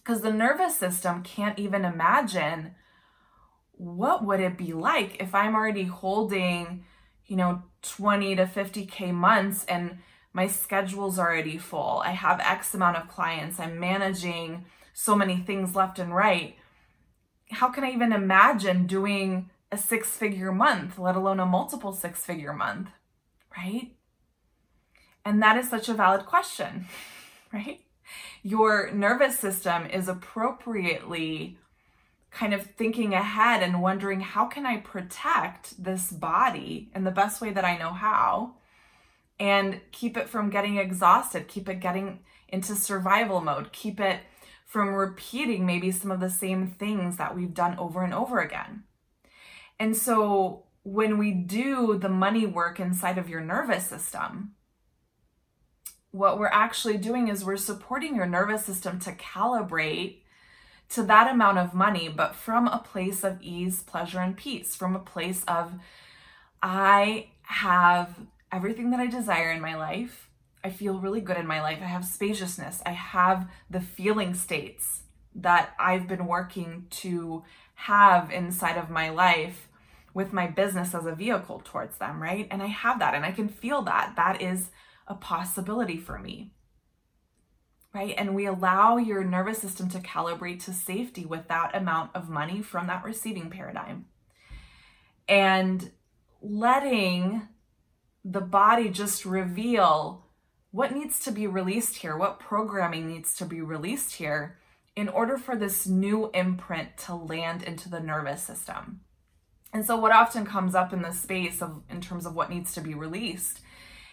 Cuz 0.03 0.21
the 0.21 0.31
nervous 0.31 0.77
system 0.77 1.21
can't 1.23 1.59
even 1.59 1.83
imagine 1.83 2.75
what 3.73 4.23
would 4.23 4.39
it 4.39 4.57
be 4.57 4.71
like 4.71 5.17
if 5.19 5.35
I'm 5.35 5.55
already 5.55 5.83
holding, 5.83 6.85
you 7.25 7.35
know, 7.35 7.63
20 7.81 8.37
to 8.37 8.45
50k 8.45 9.13
months 9.13 9.65
and 9.65 9.97
my 10.31 10.47
schedule's 10.47 11.19
already 11.19 11.57
full. 11.57 12.01
I 12.05 12.11
have 12.11 12.39
X 12.39 12.73
amount 12.73 12.97
of 12.97 13.09
clients. 13.09 13.59
I'm 13.59 13.79
managing 13.79 14.65
so 14.93 15.15
many 15.15 15.37
things 15.37 15.75
left 15.75 15.99
and 15.99 16.15
right 16.15 16.55
how 17.51 17.69
can 17.69 17.83
I 17.83 17.91
even 17.91 18.11
imagine 18.11 18.87
doing 18.87 19.49
a 19.71 19.77
six 19.77 20.09
figure 20.11 20.51
month, 20.51 20.97
let 20.97 21.15
alone 21.15 21.39
a 21.39 21.45
multiple 21.45 21.93
six 21.93 22.25
figure 22.25 22.53
month, 22.53 22.89
right? 23.57 23.91
And 25.23 25.41
that 25.41 25.57
is 25.57 25.69
such 25.69 25.89
a 25.89 25.93
valid 25.93 26.25
question, 26.25 26.87
right? 27.53 27.81
Your 28.43 28.91
nervous 28.91 29.39
system 29.39 29.87
is 29.87 30.07
appropriately 30.07 31.57
kind 32.31 32.53
of 32.53 32.63
thinking 32.63 33.13
ahead 33.13 33.63
and 33.63 33.81
wondering 33.81 34.19
how 34.19 34.45
can 34.45 34.65
I 34.65 34.77
protect 34.77 35.81
this 35.81 36.11
body 36.11 36.91
in 36.93 37.05
the 37.05 37.11
best 37.11 37.41
way 37.41 37.51
that 37.51 37.63
I 37.63 37.77
know 37.77 37.93
how 37.93 38.55
and 39.39 39.79
keep 39.91 40.17
it 40.17 40.29
from 40.29 40.49
getting 40.49 40.77
exhausted, 40.77 41.47
keep 41.47 41.67
it 41.69 41.79
getting 41.79 42.19
into 42.49 42.75
survival 42.75 43.41
mode, 43.41 43.71
keep 43.71 43.99
it 43.99 44.19
from 44.65 44.93
repeating 44.93 45.65
maybe 45.65 45.91
some 45.91 46.11
of 46.11 46.19
the 46.19 46.29
same 46.29 46.67
things 46.67 47.17
that 47.17 47.35
we've 47.35 47.53
done 47.53 47.77
over 47.77 48.03
and 48.03 48.13
over 48.13 48.41
again. 48.41 48.83
And 49.79 49.95
so 49.95 50.63
when 50.83 51.17
we 51.17 51.31
do 51.31 51.97
the 51.97 52.09
money 52.09 52.45
work 52.45 52.79
inside 52.79 53.17
of 53.17 53.29
your 53.29 53.41
nervous 53.41 53.87
system, 53.87 54.55
what 56.11 56.39
we're 56.39 56.47
actually 56.47 56.97
doing 56.97 57.27
is 57.27 57.43
we're 57.43 57.57
supporting 57.57 58.15
your 58.15 58.25
nervous 58.25 58.65
system 58.65 58.99
to 58.99 59.11
calibrate 59.11 60.17
to 60.89 61.03
that 61.03 61.29
amount 61.29 61.57
of 61.57 61.73
money, 61.73 62.07
but 62.07 62.35
from 62.35 62.67
a 62.67 62.77
place 62.77 63.23
of 63.23 63.41
ease, 63.41 63.81
pleasure, 63.83 64.19
and 64.19 64.37
peace, 64.37 64.75
from 64.75 64.95
a 64.95 64.99
place 64.99 65.43
of, 65.47 65.73
I 66.61 67.29
have 67.41 68.15
everything 68.51 68.91
that 68.91 68.99
I 68.99 69.07
desire 69.07 69.51
in 69.51 69.61
my 69.61 69.75
life. 69.75 70.29
I 70.65 70.71
feel 70.71 70.99
really 70.99 71.21
good 71.21 71.37
in 71.37 71.45
my 71.45 71.61
life. 71.61 71.77
I 71.79 71.85
have 71.85 72.03
spaciousness. 72.03 72.81
I 72.87 72.93
have 72.93 73.47
the 73.69 73.79
feeling 73.79 74.33
states 74.33 75.03
that 75.35 75.75
I've 75.77 76.07
been 76.07 76.25
working 76.25 76.87
to 76.89 77.43
have 77.75 78.31
inside 78.31 78.75
of 78.75 78.89
my 78.89 79.09
life 79.09 79.67
with 80.15 80.33
my 80.33 80.47
business 80.47 80.95
as 80.95 81.05
a 81.05 81.13
vehicle 81.13 81.61
towards 81.63 81.99
them, 81.99 82.19
right? 82.19 82.47
And 82.49 82.63
I 82.63 82.65
have 82.65 82.97
that 82.97 83.13
and 83.13 83.23
I 83.23 83.31
can 83.31 83.47
feel 83.47 83.83
that. 83.83 84.13
That 84.15 84.41
is 84.41 84.71
a 85.07 85.13
possibility 85.13 85.97
for 85.97 86.17
me. 86.17 86.49
Right? 87.93 88.15
And 88.17 88.33
we 88.33 88.47
allow 88.47 88.97
your 88.97 89.23
nervous 89.23 89.59
system 89.59 89.87
to 89.89 89.99
calibrate 89.99 90.63
to 90.63 90.73
safety 90.73 91.27
with 91.27 91.47
that 91.47 91.75
amount 91.75 92.15
of 92.15 92.27
money 92.27 92.63
from 92.63 92.87
that 92.87 93.03
receiving 93.03 93.51
paradigm. 93.51 94.05
And 95.27 95.91
letting 96.41 97.49
the 98.23 98.41
body 98.41 98.89
just 98.89 99.25
reveal 99.25 100.24
what 100.75 100.93
needs 100.93 101.21
to 101.21 101.31
be 101.31 101.47
released 101.47 101.95
here? 101.95 102.17
What 102.17 102.37
programming 102.37 103.07
needs 103.07 103.33
to 103.37 103.45
be 103.45 103.61
released 103.61 104.15
here 104.15 104.57
in 104.93 105.07
order 105.07 105.37
for 105.37 105.55
this 105.55 105.87
new 105.87 106.29
imprint 106.33 106.97
to 107.05 107.15
land 107.15 107.63
into 107.63 107.87
the 107.87 108.01
nervous 108.01 108.43
system? 108.43 108.99
And 109.71 109.85
so, 109.85 109.95
what 109.95 110.11
often 110.11 110.45
comes 110.45 110.75
up 110.75 110.91
in 110.91 111.01
the 111.01 111.13
space 111.13 111.61
of 111.61 111.81
in 111.89 112.01
terms 112.01 112.25
of 112.25 112.35
what 112.35 112.49
needs 112.49 112.73
to 112.73 112.81
be 112.81 112.93
released 112.93 113.61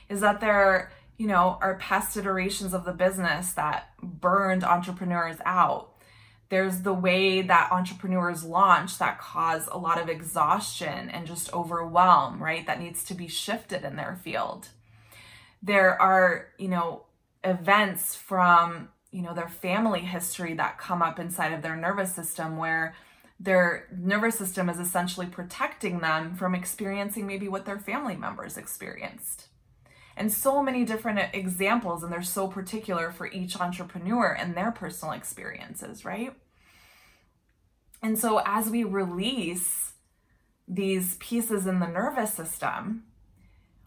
is 0.08 0.20
that 0.20 0.40
there, 0.40 0.92
you 1.18 1.26
know, 1.26 1.58
are 1.60 1.78
past 1.78 2.16
iterations 2.16 2.74
of 2.74 2.84
the 2.84 2.92
business 2.92 3.54
that 3.54 3.88
burned 4.00 4.62
entrepreneurs 4.62 5.38
out. 5.44 5.94
There's 6.48 6.82
the 6.82 6.94
way 6.94 7.42
that 7.42 7.72
entrepreneurs 7.72 8.44
launch 8.44 8.98
that 8.98 9.18
cause 9.18 9.68
a 9.68 9.78
lot 9.78 10.00
of 10.00 10.08
exhaustion 10.08 11.10
and 11.10 11.26
just 11.26 11.52
overwhelm, 11.52 12.40
right? 12.40 12.64
That 12.64 12.80
needs 12.80 13.02
to 13.04 13.14
be 13.14 13.26
shifted 13.26 13.82
in 13.82 13.96
their 13.96 14.20
field 14.22 14.68
there 15.62 16.00
are, 16.00 16.48
you 16.58 16.68
know, 16.68 17.04
events 17.44 18.14
from, 18.14 18.88
you 19.10 19.22
know, 19.22 19.34
their 19.34 19.48
family 19.48 20.00
history 20.00 20.54
that 20.54 20.78
come 20.78 21.02
up 21.02 21.18
inside 21.18 21.52
of 21.52 21.62
their 21.62 21.76
nervous 21.76 22.14
system 22.14 22.56
where 22.56 22.94
their 23.38 23.88
nervous 23.96 24.36
system 24.36 24.68
is 24.68 24.78
essentially 24.78 25.26
protecting 25.26 25.98
them 25.98 26.34
from 26.34 26.54
experiencing 26.54 27.26
maybe 27.26 27.48
what 27.48 27.64
their 27.64 27.78
family 27.78 28.16
members 28.16 28.56
experienced. 28.56 29.48
And 30.16 30.32
so 30.32 30.62
many 30.62 30.84
different 30.84 31.34
examples, 31.34 32.02
and 32.02 32.12
they're 32.12 32.22
so 32.22 32.46
particular 32.46 33.10
for 33.10 33.26
each 33.26 33.58
entrepreneur 33.58 34.32
and 34.32 34.54
their 34.54 34.70
personal 34.70 35.14
experiences, 35.14 36.04
right? 36.04 36.34
And 38.02 38.18
so, 38.18 38.42
as 38.44 38.68
we 38.68 38.84
release 38.84 39.94
these 40.68 41.16
pieces 41.16 41.66
in 41.66 41.80
the 41.80 41.86
nervous 41.86 42.34
system, 42.34 43.04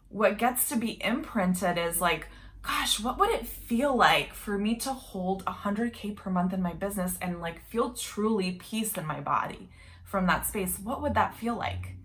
what 0.08 0.38
gets 0.38 0.68
to 0.68 0.76
be 0.76 1.02
imprinted 1.02 1.78
is 1.78 2.00
like, 2.00 2.28
gosh, 2.62 3.00
what 3.00 3.18
would 3.18 3.30
it 3.30 3.46
feel 3.46 3.94
like 3.94 4.34
for 4.34 4.58
me 4.58 4.76
to 4.76 4.92
hold 4.92 5.44
100K 5.44 6.16
per 6.16 6.30
month 6.30 6.52
in 6.52 6.62
my 6.62 6.72
business 6.72 7.16
and 7.20 7.40
like 7.40 7.64
feel 7.68 7.92
truly 7.92 8.52
peace 8.52 8.96
in 8.96 9.06
my 9.06 9.20
body 9.20 9.68
from 10.04 10.26
that 10.26 10.46
space? 10.46 10.78
What 10.78 11.02
would 11.02 11.14
that 11.14 11.36
feel 11.36 11.56
like? 11.56 11.96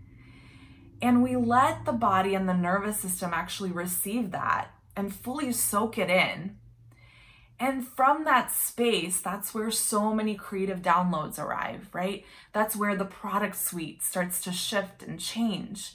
And 1.01 1.23
we 1.23 1.35
let 1.35 1.85
the 1.85 1.93
body 1.93 2.35
and 2.35 2.47
the 2.47 2.53
nervous 2.53 2.99
system 2.99 3.31
actually 3.33 3.71
receive 3.71 4.31
that 4.31 4.69
and 4.95 5.13
fully 5.13 5.51
soak 5.51 5.97
it 5.97 6.09
in. 6.09 6.57
And 7.59 7.87
from 7.87 8.23
that 8.23 8.51
space, 8.51 9.19
that's 9.19 9.53
where 9.53 9.69
so 9.71 10.13
many 10.13 10.35
creative 10.35 10.81
downloads 10.81 11.37
arrive, 11.37 11.89
right? 11.93 12.25
That's 12.53 12.75
where 12.75 12.95
the 12.95 13.05
product 13.05 13.55
suite 13.55 14.03
starts 14.03 14.41
to 14.41 14.51
shift 14.51 15.03
and 15.03 15.19
change. 15.19 15.93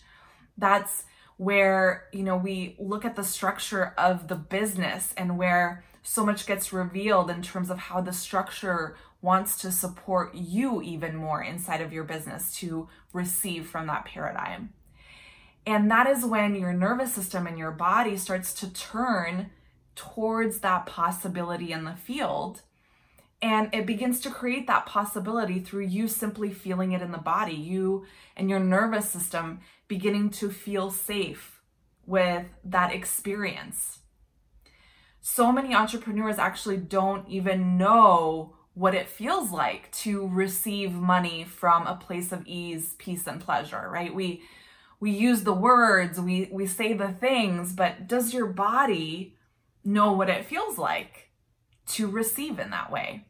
That's 0.56 1.04
where 1.36 2.04
you 2.12 2.22
know 2.22 2.36
we 2.36 2.76
look 2.78 3.04
at 3.04 3.16
the 3.16 3.24
structure 3.24 3.94
of 3.98 4.28
the 4.28 4.36
business 4.36 5.12
and 5.16 5.38
where 5.38 5.84
so 6.02 6.24
much 6.24 6.46
gets 6.46 6.72
revealed 6.72 7.30
in 7.30 7.42
terms 7.42 7.68
of 7.68 7.78
how 7.78 8.00
the 8.00 8.12
structure 8.12 8.96
wants 9.20 9.58
to 9.58 9.72
support 9.72 10.34
you 10.34 10.80
even 10.80 11.16
more 11.16 11.42
inside 11.42 11.80
of 11.80 11.92
your 11.92 12.04
business 12.04 12.54
to 12.54 12.88
receive 13.12 13.66
from 13.66 13.88
that 13.88 14.04
paradigm. 14.04 14.72
And 15.66 15.90
that 15.90 16.06
is 16.06 16.24
when 16.24 16.54
your 16.54 16.72
nervous 16.72 17.12
system 17.12 17.46
and 17.46 17.58
your 17.58 17.72
body 17.72 18.16
starts 18.16 18.54
to 18.54 18.72
turn 18.72 19.50
towards 19.96 20.60
that 20.60 20.86
possibility 20.86 21.72
in 21.72 21.84
the 21.84 21.96
field. 21.96 22.62
And 23.42 23.68
it 23.74 23.86
begins 23.86 24.20
to 24.20 24.30
create 24.30 24.66
that 24.66 24.86
possibility 24.86 25.58
through 25.58 25.84
you 25.84 26.08
simply 26.08 26.52
feeling 26.52 26.92
it 26.92 27.02
in 27.02 27.12
the 27.12 27.18
body, 27.18 27.54
you 27.54 28.06
and 28.36 28.48
your 28.48 28.60
nervous 28.60 29.10
system 29.10 29.60
beginning 29.88 30.30
to 30.30 30.50
feel 30.50 30.90
safe 30.90 31.60
with 32.06 32.46
that 32.64 32.94
experience. 32.94 33.98
So 35.20 35.52
many 35.52 35.74
entrepreneurs 35.74 36.38
actually 36.38 36.78
don't 36.78 37.28
even 37.28 37.76
know 37.76 38.54
what 38.74 38.94
it 38.94 39.08
feels 39.08 39.50
like 39.50 39.90
to 39.90 40.28
receive 40.28 40.92
money 40.92 41.44
from 41.44 41.86
a 41.86 41.96
place 41.96 42.30
of 42.30 42.46
ease, 42.46 42.94
peace 42.98 43.26
and 43.26 43.40
pleasure, 43.40 43.88
right? 43.90 44.14
We 44.14 44.42
we 44.98 45.10
use 45.10 45.42
the 45.42 45.52
words, 45.52 46.20
we 46.20 46.48
we 46.52 46.66
say 46.66 46.92
the 46.92 47.08
things, 47.08 47.72
but 47.72 48.06
does 48.06 48.32
your 48.32 48.46
body 48.46 49.34
know 49.84 50.12
what 50.12 50.30
it 50.30 50.44
feels 50.44 50.78
like 50.78 51.25
to 51.86 52.08
receive 52.08 52.58
in 52.58 52.70
that 52.70 52.90
way? 52.90 53.26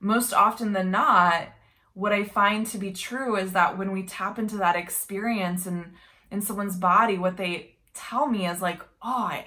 Most 0.00 0.32
often 0.32 0.72
than 0.72 0.90
not, 0.90 1.48
what 1.94 2.12
I 2.12 2.24
find 2.24 2.66
to 2.68 2.78
be 2.78 2.92
true 2.92 3.36
is 3.36 3.52
that 3.52 3.76
when 3.76 3.90
we 3.90 4.04
tap 4.04 4.38
into 4.38 4.56
that 4.58 4.76
experience 4.76 5.66
and 5.66 5.92
in 6.30 6.40
someone's 6.40 6.76
body, 6.76 7.18
what 7.18 7.36
they 7.36 7.74
tell 7.94 8.26
me 8.26 8.46
is 8.46 8.62
like, 8.62 8.80
oh, 9.02 9.24
I, 9.24 9.46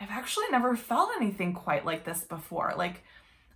I've 0.00 0.10
actually 0.10 0.48
never 0.50 0.74
felt 0.76 1.10
anything 1.16 1.54
quite 1.54 1.84
like 1.84 2.04
this 2.04 2.24
before. 2.24 2.74
Like, 2.76 3.04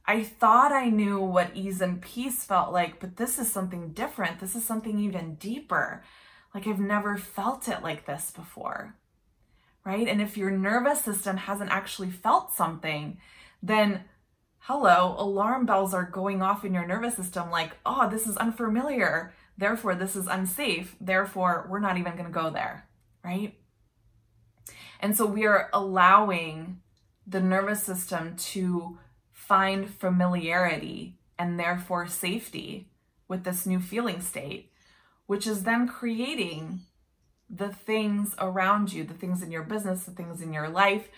I 0.07 0.23
thought 0.23 0.73
I 0.73 0.89
knew 0.89 1.21
what 1.21 1.55
ease 1.55 1.81
and 1.81 2.01
peace 2.01 2.45
felt 2.45 2.73
like, 2.73 3.01
but 3.01 3.17
this 3.17 3.39
is 3.39 3.51
something 3.51 3.91
different. 3.91 4.41
This 4.41 4.57
is 4.57 4.65
something 4.65 4.99
even 4.99 5.37
deeper. 5.37 6.03
Like, 6.55 6.67
I've 6.67 6.81
never 6.81 7.17
felt 7.17 7.69
it 7.69 7.83
like 7.83 8.07
this 8.07 8.31
before. 8.31 8.97
Right? 9.85 10.07
And 10.07 10.21
if 10.21 10.37
your 10.37 10.51
nervous 10.51 11.01
system 11.01 11.37
hasn't 11.37 11.71
actually 11.71 12.11
felt 12.11 12.53
something, 12.53 13.19
then 13.63 14.05
hello, 14.67 15.17
alarm 15.19 15.67
bells 15.67 15.93
are 15.93 16.05
going 16.05 16.41
off 16.41 16.65
in 16.65 16.73
your 16.73 16.87
nervous 16.87 17.17
system 17.17 17.51
like, 17.51 17.73
oh, 17.85 18.09
this 18.09 18.29
is 18.29 18.37
unfamiliar. 18.37 19.35
Therefore, 19.59 19.97
this 19.97 20.15
is 20.15 20.29
unsafe. 20.29 20.95
Therefore, 21.01 21.67
we're 21.69 21.81
not 21.81 21.99
even 21.99 22.13
going 22.13 22.27
to 22.27 22.31
go 22.31 22.49
there. 22.49 22.87
Right? 23.25 23.59
And 25.01 25.17
so 25.17 25.27
we 25.27 25.47
are 25.47 25.69
allowing 25.73 26.81
the 27.27 27.41
nervous 27.41 27.83
system 27.83 28.37
to 28.37 28.99
find 29.33 29.91
familiarity 29.91 31.19
and 31.39 31.59
therefore 31.59 32.07
safety 32.07 32.89
with 33.27 33.43
this 33.43 33.67
new 33.67 33.81
feeling 33.81 34.21
state, 34.21 34.71
which 35.27 35.47
is 35.47 35.65
then 35.65 35.89
creating 35.89 36.83
the 37.51 37.69
things 37.69 38.35
around 38.39 38.93
you, 38.93 39.03
the 39.03 39.13
things 39.13 39.43
in 39.43 39.51
your 39.51 39.65
business, 39.65 40.05
the 40.05 40.13
things 40.13 40.41
in 40.41 40.53
your 40.53 40.69
life, 40.69 41.09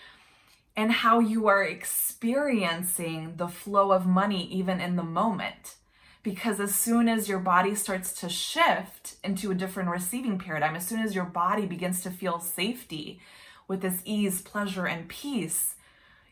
and 0.75 0.91
how 0.91 1.19
you 1.19 1.47
are 1.47 1.63
experiencing 1.63 3.33
the 3.37 3.47
flow 3.47 3.91
of 3.91 4.05
money 4.05 4.47
even 4.51 4.81
in 4.81 4.95
the 4.95 5.03
moment. 5.03 5.75
Because 6.23 6.59
as 6.59 6.73
soon 6.73 7.07
as 7.07 7.29
your 7.29 7.39
body 7.39 7.75
starts 7.75 8.11
to 8.21 8.29
shift 8.29 9.15
into 9.23 9.51
a 9.51 9.55
different 9.55 9.89
receiving 9.89 10.39
paradigm, 10.39 10.75
as 10.75 10.87
soon 10.87 10.99
as 10.99 11.13
your 11.13 11.25
body 11.25 11.65
begins 11.65 12.01
to 12.01 12.09
feel 12.09 12.39
safety, 12.39 13.21
with 13.67 13.81
this 13.81 14.01
ease, 14.05 14.41
pleasure, 14.41 14.85
and 14.85 15.07
peace, 15.07 15.75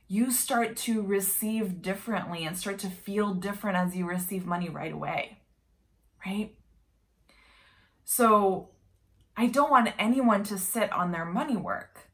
you 0.08 0.32
start 0.32 0.76
to 0.76 1.02
receive 1.02 1.82
differently 1.82 2.46
and 2.46 2.58
start 2.58 2.78
to 2.80 2.90
feel 2.90 3.34
different 3.34 3.78
as 3.78 3.96
you 3.96 4.08
receive 4.08 4.46
money 4.46 4.70
right 4.70 4.94
away. 4.94 5.38
Right? 6.26 6.56
So, 8.06 8.70
I 9.36 9.48
don't 9.48 9.72
want 9.72 9.94
anyone 9.98 10.44
to 10.44 10.58
sit 10.58 10.92
on 10.92 11.12
their 11.12 11.26
money 11.26 11.56
work 11.56 12.10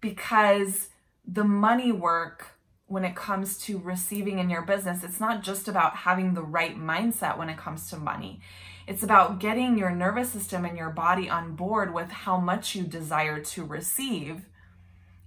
because 0.00 0.88
the 1.30 1.44
money 1.44 1.92
work, 1.92 2.46
when 2.90 3.04
it 3.04 3.14
comes 3.14 3.56
to 3.56 3.78
receiving 3.78 4.40
in 4.40 4.50
your 4.50 4.62
business, 4.62 5.04
it's 5.04 5.20
not 5.20 5.44
just 5.44 5.68
about 5.68 5.94
having 5.94 6.34
the 6.34 6.42
right 6.42 6.76
mindset 6.76 7.38
when 7.38 7.48
it 7.48 7.56
comes 7.56 7.88
to 7.88 7.96
money. 7.96 8.40
It's 8.88 9.04
about 9.04 9.38
getting 9.38 9.78
your 9.78 9.92
nervous 9.92 10.30
system 10.30 10.64
and 10.64 10.76
your 10.76 10.90
body 10.90 11.30
on 11.30 11.54
board 11.54 11.94
with 11.94 12.10
how 12.10 12.38
much 12.38 12.74
you 12.74 12.82
desire 12.82 13.40
to 13.44 13.64
receive 13.64 14.46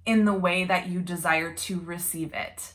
in 0.06 0.26
the 0.26 0.34
way 0.34 0.66
that 0.66 0.90
you 0.90 1.00
desire 1.00 1.54
to 1.54 1.80
receive 1.80 2.34
it. 2.34 2.74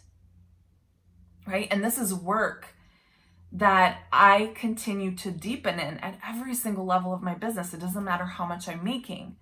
Right? 1.46 1.68
And 1.70 1.84
this 1.84 1.98
is 1.98 2.14
work 2.14 2.68
that 3.52 4.04
I 4.10 4.52
continue 4.54 5.14
to 5.16 5.30
deepen 5.30 5.78
in 5.78 5.98
at 5.98 6.18
every 6.26 6.54
single 6.54 6.86
level 6.86 7.12
of 7.12 7.20
my 7.20 7.34
business. 7.34 7.74
It 7.74 7.80
doesn't 7.80 8.04
matter 8.04 8.24
how 8.24 8.46
much 8.46 8.68
I'm 8.68 8.82
making. 8.82 9.36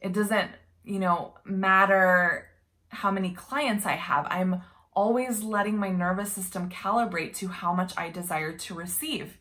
It 0.00 0.14
doesn't, 0.14 0.52
you 0.84 1.00
know, 1.00 1.34
matter 1.44 2.48
how 2.94 3.10
many 3.10 3.30
clients 3.30 3.86
I 3.86 3.92
have. 3.92 4.26
I'm 4.30 4.62
always 4.94 5.42
letting 5.42 5.76
my 5.76 5.90
nervous 5.90 6.32
system 6.32 6.70
calibrate 6.70 7.34
to 7.34 7.48
how 7.48 7.74
much 7.74 7.92
I 7.96 8.10
desire 8.10 8.52
to 8.52 8.74
receive 8.74 9.38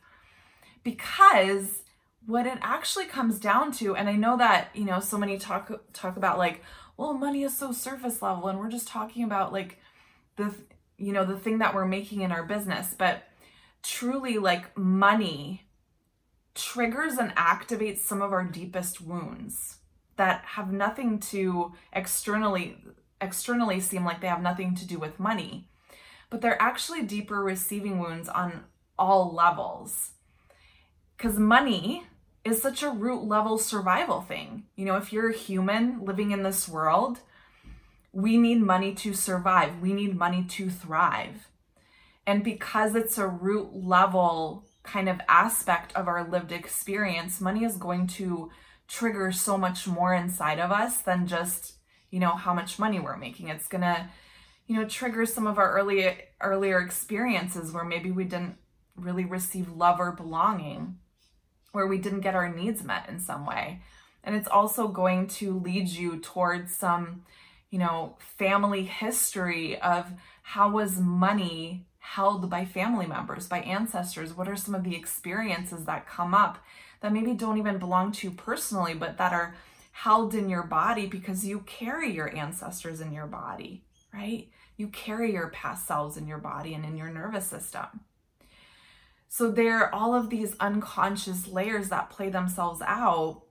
because 0.84 1.84
what 2.26 2.48
it 2.48 2.58
actually 2.62 3.06
comes 3.06 3.39
down 3.39 3.72
to 3.72 3.96
and 3.96 4.10
i 4.10 4.16
know 4.16 4.38
that 4.38 4.70
you 4.74 4.86
know 4.86 5.00
so 5.00 5.18
many 5.18 5.38
talk 5.38 5.72
talk 5.94 6.16
about 6.16 6.38
like 6.38 6.63
well 6.98 7.13
money 7.13 7.44
is 7.44 7.56
so 7.56 7.72
surface 7.72 8.22
level 8.22 8.48
and 8.48 8.60
we're 8.60 8.70
just 8.70 8.88
talking 8.88 9.24
about 9.24 9.52
like 9.52 9.78
the 10.38 10.54
you 10.98 11.12
know 11.12 11.26
the 11.26 11.38
thing 11.38 11.58
that 11.58 11.74
we're 11.74 11.86
making 11.86 12.22
in 12.22 12.32
our 12.32 12.44
business 12.44 12.96
but 12.98 13.24
truly 13.82 14.38
like 14.38 14.78
money 14.78 15.63
triggers 16.56 17.18
and 17.18 17.36
activates 17.36 18.00
some 18.00 18.22
of 18.22 18.32
our 18.32 18.44
deepest 18.46 19.02
wounds 19.02 19.78
that 20.16 20.44
have 20.46 20.72
nothing 20.72 21.20
to 21.20 21.74
externally 21.92 22.78
externally 23.21 23.80
seem 23.80 24.04
like 24.04 24.21
they 24.21 24.28
have 24.28 24.41
nothing 24.41 24.76
to 24.76 24.88
do 24.88 24.99
with 24.99 25.19
money 25.19 25.67
but 26.34 26.41
they're 26.41 26.60
actually 26.60 27.04
deeper 27.04 27.43
receiving 27.43 27.99
wounds 27.99 28.28
on 28.28 28.63
all 28.97 29.32
levels 29.32 30.13
because 31.15 31.38
money 31.38 32.08
is 32.43 32.62
such 32.62 32.84
a 32.84 32.89
root 32.89 33.23
level 33.23 33.58
survival 33.58 34.21
thing. 34.21 34.63
You 34.76 34.86
know, 34.86 34.97
if 34.97 35.13
you're 35.13 35.30
a 35.30 35.38
human 35.38 36.04
living 36.04 36.32
in 36.32 36.43
this 36.43 36.67
world, 36.67 37.19
we 38.12 38.38
need 38.38 38.62
money 38.62 38.93
to 38.95 39.13
survive, 39.13 39.80
we 39.80 39.93
need 39.93 40.17
money 40.17 40.43
to 40.49 40.69
thrive. 40.69 41.47
And 42.26 42.43
because 42.43 42.95
it's 42.95 43.17
a 43.17 43.28
root 43.28 43.69
level 43.73 44.65
kind 44.84 45.08
of 45.08 45.21
aspect 45.30 45.93
of 45.95 46.08
our 46.08 46.28
lived 46.28 46.52
experience, 46.52 47.39
money 47.39 47.63
is 47.63 47.78
going 47.78 48.08
to 48.08 48.49
trigger 48.88 49.32
so 49.32 49.58
much 49.58 49.88
more 49.88 50.13
inside 50.13 50.60
of 50.60 50.71
us 50.71 50.97
than 50.97 51.28
just, 51.28 51.73
you 52.13 52.19
know, 52.19 52.36
how 52.36 52.54
much 52.54 52.78
money 52.78 52.99
we're 52.99 53.17
making. 53.17 53.47
It's 53.47 53.67
going 53.67 53.82
to, 53.82 54.08
you 54.67 54.76
know, 54.76 54.88
trigger 54.88 55.26
some 55.26 55.47
of 55.47 55.58
our 55.58 55.73
early 55.73 56.15
earlier 56.39 56.80
experiences 56.80 57.71
where 57.71 57.84
maybe 57.84 58.12
we 58.12 58.23
didn't 58.23 58.58
really 58.95 59.26
receive 59.26 59.67
love 59.71 59.99
or 59.99 60.12
belonging 60.12 60.99
where 61.71 61.88
we 61.88 61.97
didn't 61.97 62.19
get 62.19 62.36
our 62.36 62.54
needs 62.54 62.84
met 62.84 63.10
in 63.10 63.19
some 63.19 63.47
way. 63.47 63.82
And 64.23 64.36
it's 64.36 64.47
also 64.47 64.88
going 64.89 65.26
to 65.39 65.58
lead 65.58 65.89
you 65.89 66.19
towards 66.19 66.76
some, 66.76 67.23
you 67.71 67.80
know, 67.80 68.15
family 68.38 68.84
history 68.84 69.82
of 69.82 70.06
how 70.43 70.69
was 70.69 70.99
money 70.99 71.88
held 71.97 72.47
by 72.47 72.63
family 72.63 73.08
members, 73.08 73.47
by 73.47 73.62
ancestors? 73.62 74.38
What 74.38 74.47
are 74.47 74.56
some 74.56 74.76
of 74.76 74.84
the 74.84 74.95
experiences 74.95 75.86
that 75.86 76.08
come 76.08 76.36
up 76.36 76.63
that 77.02 77.12
maybe 77.12 77.34
don't 77.34 77.58
even 77.58 77.80
belong 77.80 78.12
to 78.12 78.28
you 78.28 78.34
personally, 78.36 78.93
but 78.93 79.17
that 79.17 79.34
are 79.34 79.56
held 79.93 80.34
in 80.34 80.49
your 80.49 80.63
body 80.63 81.06
because 81.06 81.45
you 81.45 81.60
carry 81.60 82.12
your 82.12 82.36
ancestors 82.36 82.99
in 82.99 83.13
your 83.13 83.27
body, 83.27 83.86
right? 84.12 84.49
You 84.75 84.88
carry 84.88 85.32
your 85.32 85.49
past 85.49 85.88
selves 85.88 86.17
in 86.17 86.27
your 86.27 86.39
body 86.39 86.73
and 86.73 86.84
in 86.84 86.97
your 86.97 87.10
nervous 87.10 87.45
system. 87.45 88.01
So 89.29 89.51
there 89.51 89.77
are 89.79 89.93
all 89.93 90.15
of 90.15 90.32
these 90.32 90.56
unconscious 90.60 91.47
layers 91.47 91.89
that 91.89 92.10
play 92.10 92.29
themselves 92.29 92.82
out 92.82 93.43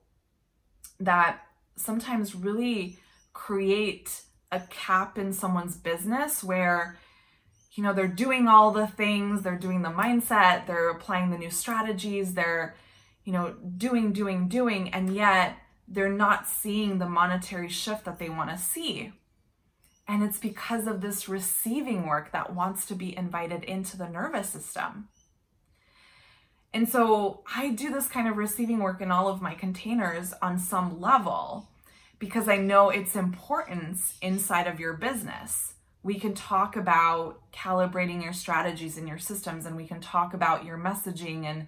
that 0.99 1.41
sometimes 1.77 2.35
really 2.35 2.99
create 3.33 4.23
a 4.51 4.61
cap 4.69 5.19
in 5.19 5.33
someone's 5.33 5.77
business 5.77 6.43
where 6.43 6.99
you 7.75 7.83
know 7.83 7.95
they're 7.95 8.07
doing 8.07 8.47
all 8.47 8.71
the 8.71 8.87
things 8.87 9.41
they're 9.41 9.57
doing 9.57 9.81
the 9.81 9.89
mindset 9.89 10.67
they're 10.67 10.91
applying 10.91 11.31
the 11.31 11.39
new 11.39 11.51
strategies 11.51 12.35
they're 12.35 12.77
you 13.25 13.33
know 13.33 13.55
doing 13.79 14.13
doing 14.13 14.47
doing 14.47 14.91
and 14.91 15.15
yet 15.15 15.57
they're 15.93 16.09
not 16.09 16.49
seeing 16.49 16.99
the 16.99 17.09
monetary 17.09 17.69
shift 17.69 18.05
that 18.05 18.19
they 18.19 18.29
want 18.29 18.51
to 18.51 18.59
see 18.59 19.13
and 20.09 20.23
it's 20.23 20.39
because 20.39 20.87
of 20.87 21.01
this 21.01 21.29
receiving 21.29 22.07
work 22.07 22.33
that 22.33 22.55
wants 22.55 22.87
to 22.87 22.95
be 22.95 23.17
invited 23.17 23.63
into 23.65 23.97
the 23.97 24.09
nervous 24.09 24.49
system 24.49 25.09
and 26.75 26.89
so 26.89 27.43
I 27.55 27.71
do 27.71 27.93
this 27.93 28.09
kind 28.09 28.27
of 28.27 28.37
receiving 28.37 28.79
work 28.79 29.01
in 29.01 29.11
all 29.11 29.29
of 29.29 29.43
my 29.43 29.55
containers 29.55 30.33
on 30.41 30.59
some 30.59 31.01
level 31.01 31.69
because 32.19 32.49
I 32.49 32.57
know 32.57 32.89
its 32.89 33.15
importance 33.15 34.17
inside 34.23 34.67
of 34.67 34.81
your 34.81 34.95
business. 34.95 35.75
We 36.03 36.19
can 36.19 36.35
talk 36.35 36.77
about 36.77 37.41
calibrating 37.53 38.23
your 38.23 38.33
strategies 38.33 38.97
and 38.97 39.07
your 39.07 39.19
systems, 39.19 39.67
and 39.67 39.77
we 39.77 39.87
can 39.87 40.01
talk 40.01 40.33
about 40.33 40.65
your 40.65 40.79
messaging 40.79 41.45
and 41.45 41.67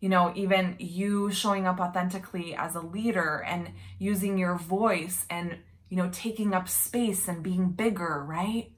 you 0.00 0.08
know, 0.08 0.32
even 0.34 0.76
you 0.78 1.30
showing 1.30 1.66
up 1.66 1.80
authentically 1.80 2.54
as 2.54 2.74
a 2.74 2.80
leader 2.80 3.44
and 3.46 3.72
using 3.98 4.38
your 4.38 4.56
voice 4.56 5.26
and, 5.28 5.58
you 5.88 5.96
know, 5.96 6.08
taking 6.12 6.54
up 6.54 6.68
space 6.68 7.28
and 7.28 7.42
being 7.42 7.70
bigger, 7.70 8.24
right? 8.24 8.70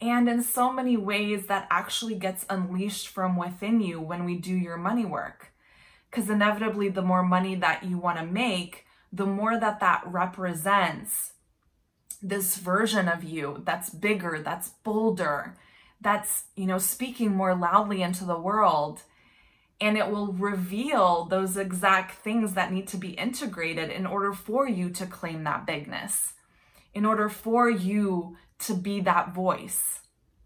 and 0.00 0.28
in 0.28 0.42
so 0.42 0.72
many 0.72 0.96
ways 0.96 1.46
that 1.46 1.66
actually 1.70 2.14
gets 2.14 2.46
unleashed 2.48 3.08
from 3.08 3.36
within 3.36 3.80
you 3.80 4.00
when 4.00 4.24
we 4.24 4.36
do 4.36 4.54
your 4.54 4.76
money 4.76 5.04
work. 5.04 5.52
Because 6.10 6.30
inevitably, 6.30 6.88
the 6.88 7.02
more 7.02 7.22
money 7.22 7.54
that 7.56 7.84
you 7.84 7.98
want 7.98 8.18
to 8.18 8.24
make, 8.24 8.86
the 9.12 9.26
more 9.26 9.58
that 9.58 9.80
that 9.80 10.02
represents 10.06 11.34
this 12.22 12.56
version 12.56 13.08
of 13.08 13.22
you 13.22 13.62
that's 13.64 13.90
bigger, 13.90 14.40
that's 14.42 14.70
bolder, 14.82 15.56
that's, 16.00 16.44
you 16.56 16.66
know, 16.66 16.78
speaking 16.78 17.34
more 17.34 17.54
loudly 17.54 18.02
into 18.02 18.24
the 18.24 18.38
world. 18.38 19.02
And 19.80 19.96
it 19.96 20.10
will 20.10 20.32
reveal 20.32 21.24
those 21.24 21.56
exact 21.56 22.22
things 22.22 22.54
that 22.54 22.72
need 22.72 22.86
to 22.88 22.96
be 22.96 23.10
integrated 23.10 23.90
in 23.90 24.06
order 24.06 24.32
for 24.32 24.68
you 24.68 24.90
to 24.90 25.06
claim 25.06 25.44
that 25.44 25.66
bigness, 25.66 26.34
in 26.92 27.06
order 27.06 27.28
for 27.28 27.70
you 27.70 28.36
to 28.58 28.74
be 28.74 29.00
that 29.00 29.34
voice, 29.34 30.00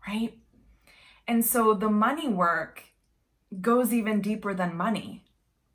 right? 0.06 0.38
And 1.26 1.44
so 1.44 1.74
the 1.74 1.88
money 1.88 2.28
work 2.28 2.84
goes 3.60 3.92
even 3.92 4.20
deeper 4.20 4.54
than 4.54 4.76
money. 4.76 5.24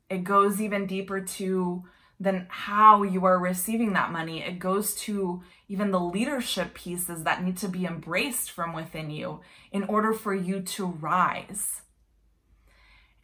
It 0.08 0.24
goes 0.24 0.60
even 0.60 0.86
deeper 0.86 1.20
to 1.20 1.84
than 2.18 2.46
how 2.50 3.02
you 3.02 3.24
are 3.24 3.38
receiving 3.38 3.94
that 3.94 4.12
money. 4.12 4.42
It 4.42 4.58
goes 4.58 4.94
to 4.96 5.42
even 5.68 5.90
the 5.90 6.00
leadership 6.00 6.74
pieces 6.74 7.24
that 7.24 7.42
need 7.42 7.56
to 7.58 7.68
be 7.68 7.86
embraced 7.86 8.50
from 8.50 8.74
within 8.74 9.10
you 9.10 9.40
in 9.72 9.84
order 9.84 10.12
for 10.12 10.34
you 10.34 10.60
to 10.60 10.86
rise. 10.86 11.80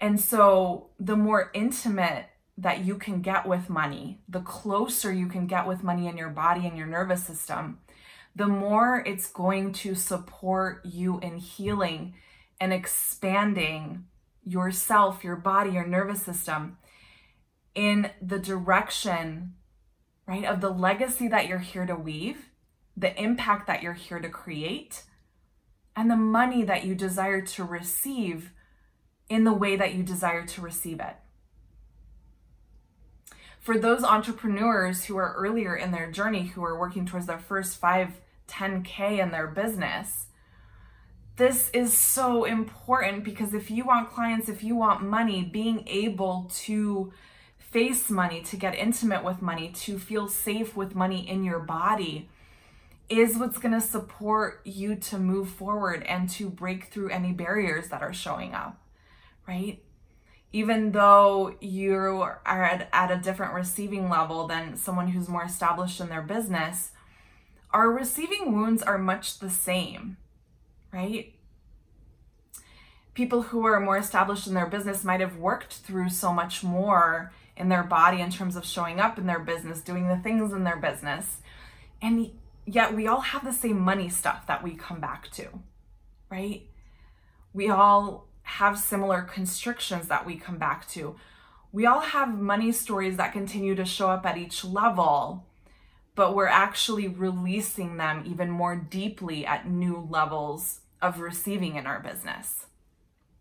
And 0.01 0.21
so, 0.21 0.91
the 1.01 1.17
more 1.17 1.51
intimate 1.55 2.27
that 2.59 2.85
you 2.85 2.97
can 2.97 3.23
get 3.23 3.47
with 3.47 3.71
money, 3.71 4.21
the 4.29 4.41
closer 4.41 5.13
you 5.13 5.27
can 5.27 5.47
get 5.47 5.67
with 5.67 5.83
money 5.83 6.07
in 6.07 6.17
your 6.17 6.31
body 6.31 6.67
and 6.67 6.77
your 6.77 6.87
nervous 6.87 7.25
system, 7.25 7.79
the 8.35 8.47
more 8.47 9.03
it's 9.07 9.27
going 9.27 9.73
to 9.73 9.95
support 9.95 10.85
you 10.85 11.19
in 11.21 11.39
healing 11.39 12.15
and 12.61 12.73
expanding 12.73 14.05
yourself, 14.45 15.25
your 15.25 15.37
body, 15.37 15.73
your 15.73 15.87
nervous 15.87 16.23
system 16.23 16.79
in 17.75 18.11
the 18.23 18.39
direction, 18.39 19.55
right, 20.27 20.45
of 20.45 20.61
the 20.61 20.71
legacy 20.71 21.29
that 21.29 21.47
you're 21.47 21.59
here 21.59 21.87
to 21.87 21.95
weave, 21.95 22.51
the 22.97 23.21
impact 23.23 23.67
that 23.67 23.83
you're 23.83 23.93
here 23.93 24.19
to 24.19 24.29
create, 24.29 25.03
and 25.95 26.11
the 26.11 26.17
money 26.17 26.63
that 26.63 26.85
you 26.85 26.95
desire 26.95 27.43
to 27.43 27.65
receive 27.65 28.53
in 29.29 29.45
the 29.45 29.53
way 29.53 29.77
that 29.77 29.95
you 29.95 30.03
desire 30.03 30.45
to 30.47 30.61
receive 30.61 31.01
it. 31.01 31.17
For 33.61 33.77
those 33.77 34.05
entrepreneurs 34.05 35.05
who 35.05 35.17
are 35.17 35.35
earlier 35.35 35.75
in 35.75 35.91
their 35.91 36.11
journey, 36.11 36.47
who 36.47 36.65
are 36.65 36.79
working 36.79 37.05
towards 37.05 37.27
their 37.27 37.39
first 37.39 37.79
5, 37.79 38.21
10K 38.49 39.19
in 39.19 39.33
their 39.33 39.49
business, 39.49 40.27
this 41.37 41.69
is 41.71 41.97
so 41.97 42.45
important 42.45 43.25
because 43.25 43.53
if 43.53 43.71
you 43.71 43.85
want 43.85 44.11
clients, 44.11 44.49
if 44.49 44.63
you 44.63 44.77
want 44.77 45.03
money, 45.03 45.43
being 45.43 45.83
able 45.89 46.49
to 46.55 47.13
face 47.59 48.09
money, 48.09 48.41
to 48.43 48.57
get 48.57 48.75
intimate 48.75 49.25
with 49.25 49.43
money, 49.43 49.71
to 49.71 49.99
feel 49.99 50.29
safe 50.29 50.77
with 50.77 50.95
money 50.95 51.29
in 51.29 51.43
your 51.43 51.59
body 51.59 52.29
is 53.09 53.37
what's 53.37 53.59
going 53.59 53.75
to 53.75 53.81
support 53.81 54.61
you 54.65 54.95
to 54.97 55.19
move 55.19 55.49
forward 55.49 56.03
and 56.05 56.29
to 56.31 56.49
break 56.49 56.85
through 56.85 57.11
any 57.11 57.33
barriers 57.33 57.89
that 57.89 58.03
are 58.03 58.13
showing 58.13 58.55
up 58.55 58.81
right? 59.47 59.83
Even 60.53 60.93
though 60.93 61.55
you 61.61 61.95
are 61.95 62.41
at, 62.47 62.89
at 62.93 63.11
a 63.11 63.17
different 63.17 63.55
receiving 63.55 64.09
level 64.09 64.47
than 64.47 64.77
someone 64.77 65.09
who's 65.09 65.29
more 65.29 65.45
established 65.45 66.01
in 66.01 66.09
their 66.09 66.23
business, 66.23 66.93
our 67.71 67.91
receiving 67.91 68.53
wounds 68.53 68.83
are 68.83 68.99
much 68.99 69.39
the 69.39 69.51
same, 69.51 70.17
right? 70.93 71.35
People 73.15 73.43
who 73.43 73.65
are 73.67 73.81
more 73.81 73.99
established 73.99 74.47
in 74.47 74.55
their 74.55 74.67
business 74.67 75.05
might 75.05 75.21
have 75.21 75.37
worked 75.37 75.75
through 75.75 76.11
so 76.11 76.33
much 76.33 76.63
more 76.63 77.33
in 77.57 77.69
their 77.69 77.83
body 77.83 78.21
in 78.21 78.31
terms 78.31 78.57
of 78.57 78.65
showing 78.65 79.01
up 79.01 79.19
in 79.19 79.27
their 79.27 79.39
business, 79.39 79.81
doing 79.81 80.09
the 80.09 80.19
things 80.19 80.53
in 80.53 80.65
their 80.65 80.77
business. 80.77 81.39
And 82.03 82.31
yet 82.67 82.95
we 82.95 83.07
all 83.07 83.21
have 83.21 83.45
the 83.45 83.53
same 83.53 83.81
money 83.81 84.09
stuff 84.09 84.47
that 84.47 84.63
we 84.63 84.75
come 84.75 85.01
back 85.01 85.31
to, 85.33 85.49
right? 86.31 86.63
We 87.55 87.71
all 87.71 88.26
have 88.47 88.79
similar 88.79 89.23
constrictions 89.23 90.07
that 90.07 90.25
we 90.25 90.37
come 90.37 90.57
back 90.57 90.89
to. 90.89 91.17
We 91.73 91.85
all 91.85 92.01
have 92.01 92.39
money 92.39 92.71
stories 92.71 93.17
that 93.17 93.33
continue 93.33 93.75
to 93.75 93.85
show 93.85 94.09
up 94.09 94.25
at 94.25 94.39
each 94.39 94.65
level, 94.65 95.47
but 96.15 96.35
we're 96.35 96.47
actually 96.47 97.09
releasing 97.09 97.97
them 97.97 98.23
even 98.25 98.49
more 98.49 98.77
deeply 98.77 99.45
at 99.45 99.69
new 99.69 99.99
levels 100.09 100.81
of 101.03 101.19
receiving 101.19 101.75
in 101.75 101.87
our 101.87 101.99
business. 101.99 102.67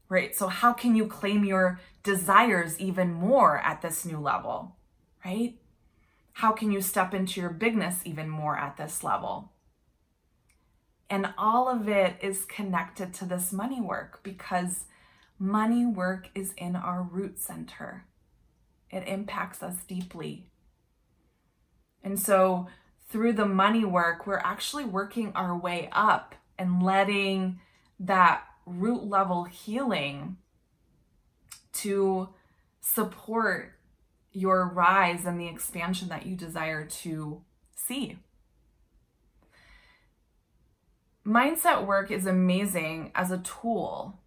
Right? 0.09 0.35
So, 0.35 0.47
how 0.47 0.73
can 0.73 0.95
you 0.95 1.05
claim 1.05 1.45
your 1.45 1.79
desires 2.03 2.79
even 2.79 3.13
more 3.13 3.59
at 3.59 3.83
this 3.83 4.05
new 4.05 4.19
level? 4.19 4.75
Right? 5.23 5.55
How 6.33 6.51
can 6.51 6.71
you 6.71 6.81
step 6.81 7.13
into 7.13 7.39
your 7.39 7.51
bigness 7.51 8.01
even 8.05 8.27
more 8.27 8.57
at 8.57 8.75
this 8.75 9.03
level? 9.03 9.51
And 11.11 11.33
all 11.37 11.69
of 11.69 11.87
it 11.87 12.17
is 12.21 12.43
connected 12.45 13.13
to 13.15 13.25
this 13.25 13.53
money 13.53 13.79
work 13.79 14.21
because 14.23 14.85
Money 15.37 15.85
work 15.85 16.29
is 16.33 16.53
in 16.57 16.75
our 16.75 17.01
root 17.01 17.39
center, 17.39 18.05
it 18.89 19.07
impacts 19.07 19.61
us 19.61 19.75
deeply. 19.87 20.49
And 22.03 22.19
so, 22.19 22.67
through 23.09 23.33
the 23.33 23.45
money 23.45 23.83
work, 23.83 24.25
we're 24.25 24.37
actually 24.37 24.85
working 24.85 25.31
our 25.35 25.57
way 25.57 25.89
up 25.91 26.35
and 26.57 26.81
letting 26.81 27.59
that 27.99 28.43
root 28.65 29.03
level 29.03 29.43
healing 29.45 30.37
to 31.73 32.29
support 32.79 33.73
your 34.31 34.67
rise 34.67 35.25
and 35.25 35.39
the 35.39 35.47
expansion 35.47 36.09
that 36.09 36.25
you 36.25 36.35
desire 36.35 36.85
to 36.85 37.41
see. 37.75 38.17
Mindset 41.25 41.85
work 41.85 42.11
is 42.11 42.25
amazing 42.25 43.11
as 43.15 43.31
a 43.31 43.39
tool 43.39 44.19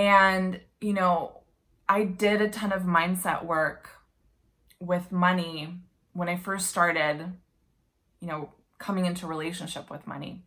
and, 0.00 0.58
you 0.80 0.94
know, 0.94 1.42
I 1.86 2.04
did 2.04 2.40
a 2.40 2.48
ton 2.48 2.72
of 2.72 2.84
mindset 2.84 3.44
work 3.44 3.90
with 4.80 5.12
money 5.12 5.74
when 6.14 6.26
I 6.26 6.36
first 6.36 6.68
started, 6.68 7.34
you 8.20 8.26
know, 8.26 8.50
coming 8.78 9.04
into 9.04 9.26
relationship 9.26 9.90
with 9.90 10.06
money. 10.06 10.42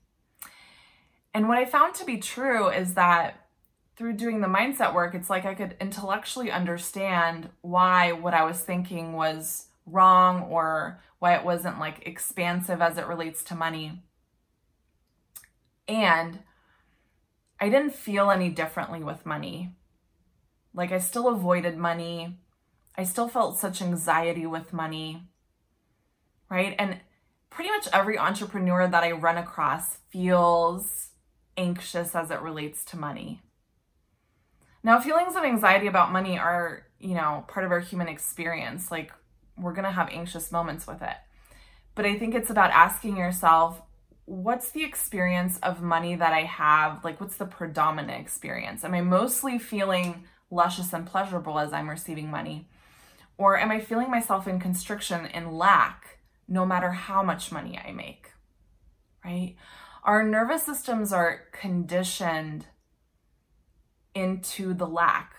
And 1.35 1.47
what 1.47 1.59
I 1.59 1.65
found 1.65 1.93
to 1.95 2.05
be 2.05 2.17
true 2.17 2.69
is 2.69 2.95
that 2.95 3.47
through 3.95 4.13
doing 4.13 4.41
the 4.41 4.47
mindset 4.47 4.95
work, 4.95 5.13
it's 5.13 5.29
like 5.29 5.45
I 5.45 5.53
could 5.53 5.75
intellectually 5.79 6.49
understand 6.49 7.49
why 7.61 8.11
what 8.11 8.33
I 8.33 8.45
was 8.45 8.59
thinking 8.59 9.13
was 9.13 9.67
wrong 9.85 10.41
or 10.49 10.99
why 11.19 11.35
it 11.35 11.45
wasn't 11.45 11.79
like 11.79 12.07
expansive 12.07 12.81
as 12.81 12.97
it 12.97 13.05
relates 13.05 13.43
to 13.43 13.55
money. 13.55 14.01
And 15.87 16.39
I 17.63 17.69
didn't 17.69 17.95
feel 17.95 18.29
any 18.29 18.49
differently 18.49 19.05
with 19.05 19.25
money. 19.25 19.73
Like, 20.73 20.91
I 20.91 20.99
still 20.99 21.29
avoided 21.29 21.77
money. 21.77 22.35
I 22.97 23.05
still 23.05 23.29
felt 23.29 23.57
such 23.57 23.81
anxiety 23.81 24.45
with 24.45 24.73
money, 24.73 25.29
right? 26.49 26.75
And 26.77 26.99
pretty 27.49 27.69
much 27.69 27.87
every 27.93 28.17
entrepreneur 28.17 28.85
that 28.85 29.05
I 29.05 29.13
run 29.13 29.37
across 29.37 29.99
feels 30.09 31.11
anxious 31.55 32.13
as 32.15 32.31
it 32.31 32.41
relates 32.41 32.83
to 32.83 32.97
money. 32.97 33.41
Now, 34.83 34.99
feelings 34.99 35.37
of 35.37 35.45
anxiety 35.45 35.87
about 35.87 36.11
money 36.11 36.37
are, 36.37 36.87
you 36.99 37.15
know, 37.15 37.45
part 37.47 37.65
of 37.65 37.71
our 37.71 37.79
human 37.79 38.09
experience. 38.09 38.91
Like, 38.91 39.13
we're 39.57 39.71
going 39.71 39.85
to 39.85 39.91
have 39.91 40.09
anxious 40.09 40.51
moments 40.51 40.85
with 40.85 41.01
it. 41.01 41.15
But 41.95 42.05
I 42.05 42.19
think 42.19 42.35
it's 42.35 42.49
about 42.49 42.71
asking 42.71 43.15
yourself, 43.15 43.81
what's 44.25 44.71
the 44.71 44.83
experience 44.83 45.57
of 45.63 45.81
money 45.81 46.15
that 46.15 46.33
I 46.33 46.43
have? 46.43 47.03
Like, 47.03 47.19
what's 47.19 47.35
the 47.35 47.45
predominant 47.45 48.21
experience? 48.21 48.83
Am 48.83 48.93
I 48.93 49.01
mostly 49.01 49.59
feeling 49.59 50.23
luscious 50.49 50.93
and 50.93 51.05
pleasurable 51.05 51.59
as 51.59 51.73
I'm 51.73 51.89
receiving 51.89 52.31
money? 52.31 52.67
Or 53.37 53.57
am 53.59 53.71
I 53.71 53.79
feeling 53.79 54.09
myself 54.09 54.47
in 54.47 54.59
constriction 54.59 55.25
and 55.25 55.57
lack 55.57 56.19
no 56.47 56.65
matter 56.65 56.91
how 56.91 57.23
much 57.23 57.51
money 57.51 57.79
I 57.83 57.91
make? 57.91 58.31
Right? 59.25 59.55
Our 60.03 60.23
nervous 60.23 60.63
systems 60.63 61.11
are 61.11 61.41
conditioned 61.51 62.67
into 64.13 64.73
the 64.73 64.85
lack, 64.85 65.33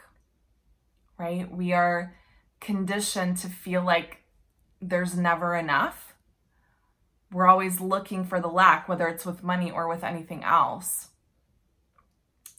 right? 1.19 1.51
We 1.51 1.73
are 1.73 2.15
conditioned 2.61 3.37
to 3.39 3.49
feel 3.49 3.85
like 3.85 4.23
there's 4.81 5.17
never 5.17 5.55
enough 5.55 6.14
we're 7.35 7.49
always 7.49 7.81
looking 7.81 8.25
for 8.25 8.41
the 8.41 8.49
lack, 8.49 8.89
whether 8.89 9.09
it's 9.09 9.27
with 9.27 9.43
money 9.43 9.69
or 9.69 9.89
with 9.89 10.05
anything 10.05 10.45
else. 10.45 11.09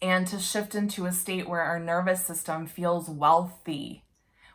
And 0.02 0.28
to 0.28 0.38
shift 0.38 0.76
into 0.76 1.06
a 1.06 1.14
state 1.14 1.48
where 1.48 1.62
our 1.62 1.80
nervous 1.80 2.26
system 2.26 2.68
feels 2.68 3.10
wealthy, 3.10 4.04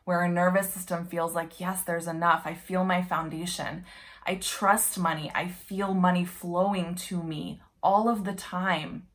where 0.04 0.18
our 0.18 0.28
nervous 0.28 0.74
system 0.74 1.06
feels 1.06 1.34
like, 1.34 1.58
yes, 1.58 1.82
there's 1.82 2.06
enough. 2.06 2.42
I 2.44 2.52
feel 2.52 2.84
my 2.84 3.00
foundation. 3.00 3.86
I 4.26 4.34
trust 4.34 4.98
money. 4.98 5.32
I 5.34 5.48
feel 5.48 5.94
money 5.94 6.26
flowing 6.26 6.94
to 6.96 7.22
me 7.22 7.62
all 7.82 8.06
of 8.06 8.24
the 8.24 8.34
time. 8.34 9.06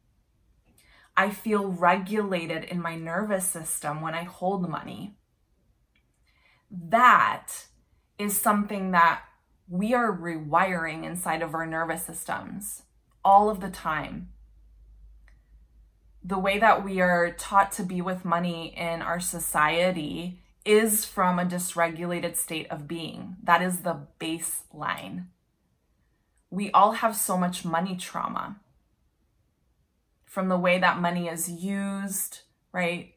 I 1.16 1.30
feel 1.30 1.68
regulated 1.68 2.64
in 2.64 2.82
my 2.82 2.96
nervous 2.96 3.46
system 3.46 4.02
when 4.02 4.16
I 4.16 4.24
hold 4.24 4.68
money. 4.68 5.16
That 6.72 7.68
is 8.18 8.42
something 8.42 8.90
that 8.92 9.22
we 9.68 9.94
are 9.94 10.16
rewiring 10.16 11.04
inside 11.04 11.42
of 11.42 11.54
our 11.56 11.66
nervous 11.66 12.06
systems 12.06 12.84
all 13.24 13.50
of 13.50 13.60
the 13.62 13.70
time. 13.70 14.30
the 16.28 16.40
way 16.40 16.58
that 16.58 16.84
we 16.84 17.00
are 17.00 17.32
taught 17.38 17.72
to 17.72 17.84
be 17.84 18.02
with 18.02 18.26
money 18.26 18.74
in 18.76 19.04
our 19.04 19.20
society 19.20 20.40
is 20.66 21.06
from 21.06 21.38
a 21.38 21.46
dysregulated 21.46 22.36
state 22.36 22.66
of 22.72 22.88
being. 22.88 23.36
That 23.44 23.62
is 23.62 23.82
the 23.82 24.08
baseline. 24.20 25.26
We 26.50 26.72
all 26.72 26.94
have 26.94 27.16
so 27.16 27.38
much 27.38 27.64
money 27.64 27.96
trauma 27.96 28.60
from 30.26 30.50
the 30.50 30.58
way 30.58 30.80
that 30.80 31.00
money 31.00 31.28
is 31.28 31.48
used, 31.48 32.42
right? 32.72 33.14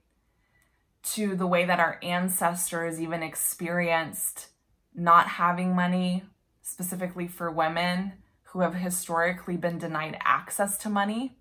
To 1.15 1.35
the 1.35 1.47
way 1.47 1.65
that 1.65 1.81
our 1.81 1.99
ancestors 2.03 3.01
even 3.01 3.23
experienced 3.23 4.49
not 4.95 5.29
having 5.29 5.75
money, 5.75 6.25
specifically 6.69 7.27
for 7.27 7.51
women 7.51 8.13
who 8.45 8.61
have 8.61 8.75
historically 8.75 9.57
been 9.57 9.79
denied 9.79 10.19
access 10.23 10.77
to 10.79 10.91
money. 10.91 11.39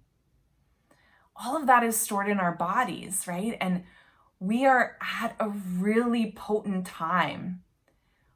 All 1.36 1.58
of 1.58 1.68
that 1.68 1.84
is 1.84 1.98
stored 1.98 2.30
in 2.30 2.40
our 2.40 2.54
bodies, 2.54 3.26
right? 3.28 3.58
And 3.60 3.84
we 4.40 4.66
are 4.66 4.98
at 5.22 5.36
a 5.40 5.50
really 5.50 6.32
potent 6.32 6.86
time 6.88 7.64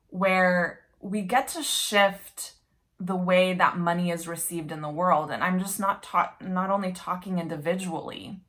where 0.09 0.81
we 0.99 1.21
get 1.21 1.47
to 1.49 1.63
shift 1.63 2.53
the 2.99 3.15
way 3.15 3.53
that 3.53 3.77
money 3.77 4.11
is 4.11 4.27
received 4.27 4.71
in 4.71 4.81
the 4.81 4.89
world. 4.89 5.31
And 5.31 5.43
i'm 5.43 5.59
just 5.59 5.79
not 5.79 6.03
ta- 6.03 6.35
not 6.41 6.69
only 6.69 6.91
talking 6.91 7.39
individually. 7.39 8.41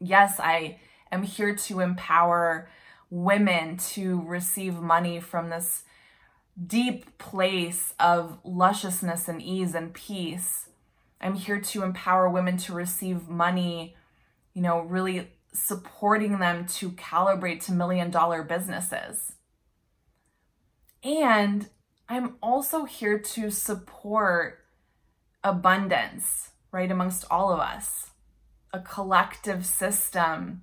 Yes 0.00 0.38
i 0.38 0.78
am 1.12 1.24
here 1.24 1.54
to 1.54 1.80
empower 1.80 2.70
women 3.10 3.76
to 3.76 4.22
receive 4.22 4.80
money 4.80 5.20
from 5.20 5.50
this 5.50 5.82
deep 6.66 7.18
place 7.18 7.94
of 7.98 8.38
lusciousness 8.44 9.28
and 9.28 9.42
ease 9.42 9.74
and 9.74 9.92
peace. 9.92 10.68
I'm 11.20 11.34
here 11.34 11.60
to 11.60 11.82
empower 11.82 12.28
women 12.28 12.56
to 12.58 12.72
receive 12.74 13.28
money, 13.28 13.96
you 14.52 14.62
know, 14.62 14.80
really 14.80 15.30
supporting 15.52 16.38
them 16.38 16.66
to 16.66 16.90
calibrate 16.90 17.64
to 17.64 17.72
million 17.72 18.10
dollar 18.10 18.42
businesses. 18.42 19.32
And 21.02 21.68
I'm 22.08 22.36
also 22.42 22.84
here 22.84 23.18
to 23.18 23.50
support 23.50 24.60
abundance, 25.42 26.50
right, 26.72 26.90
amongst 26.90 27.24
all 27.30 27.52
of 27.52 27.60
us, 27.60 28.10
a 28.72 28.80
collective 28.80 29.64
system 29.64 30.62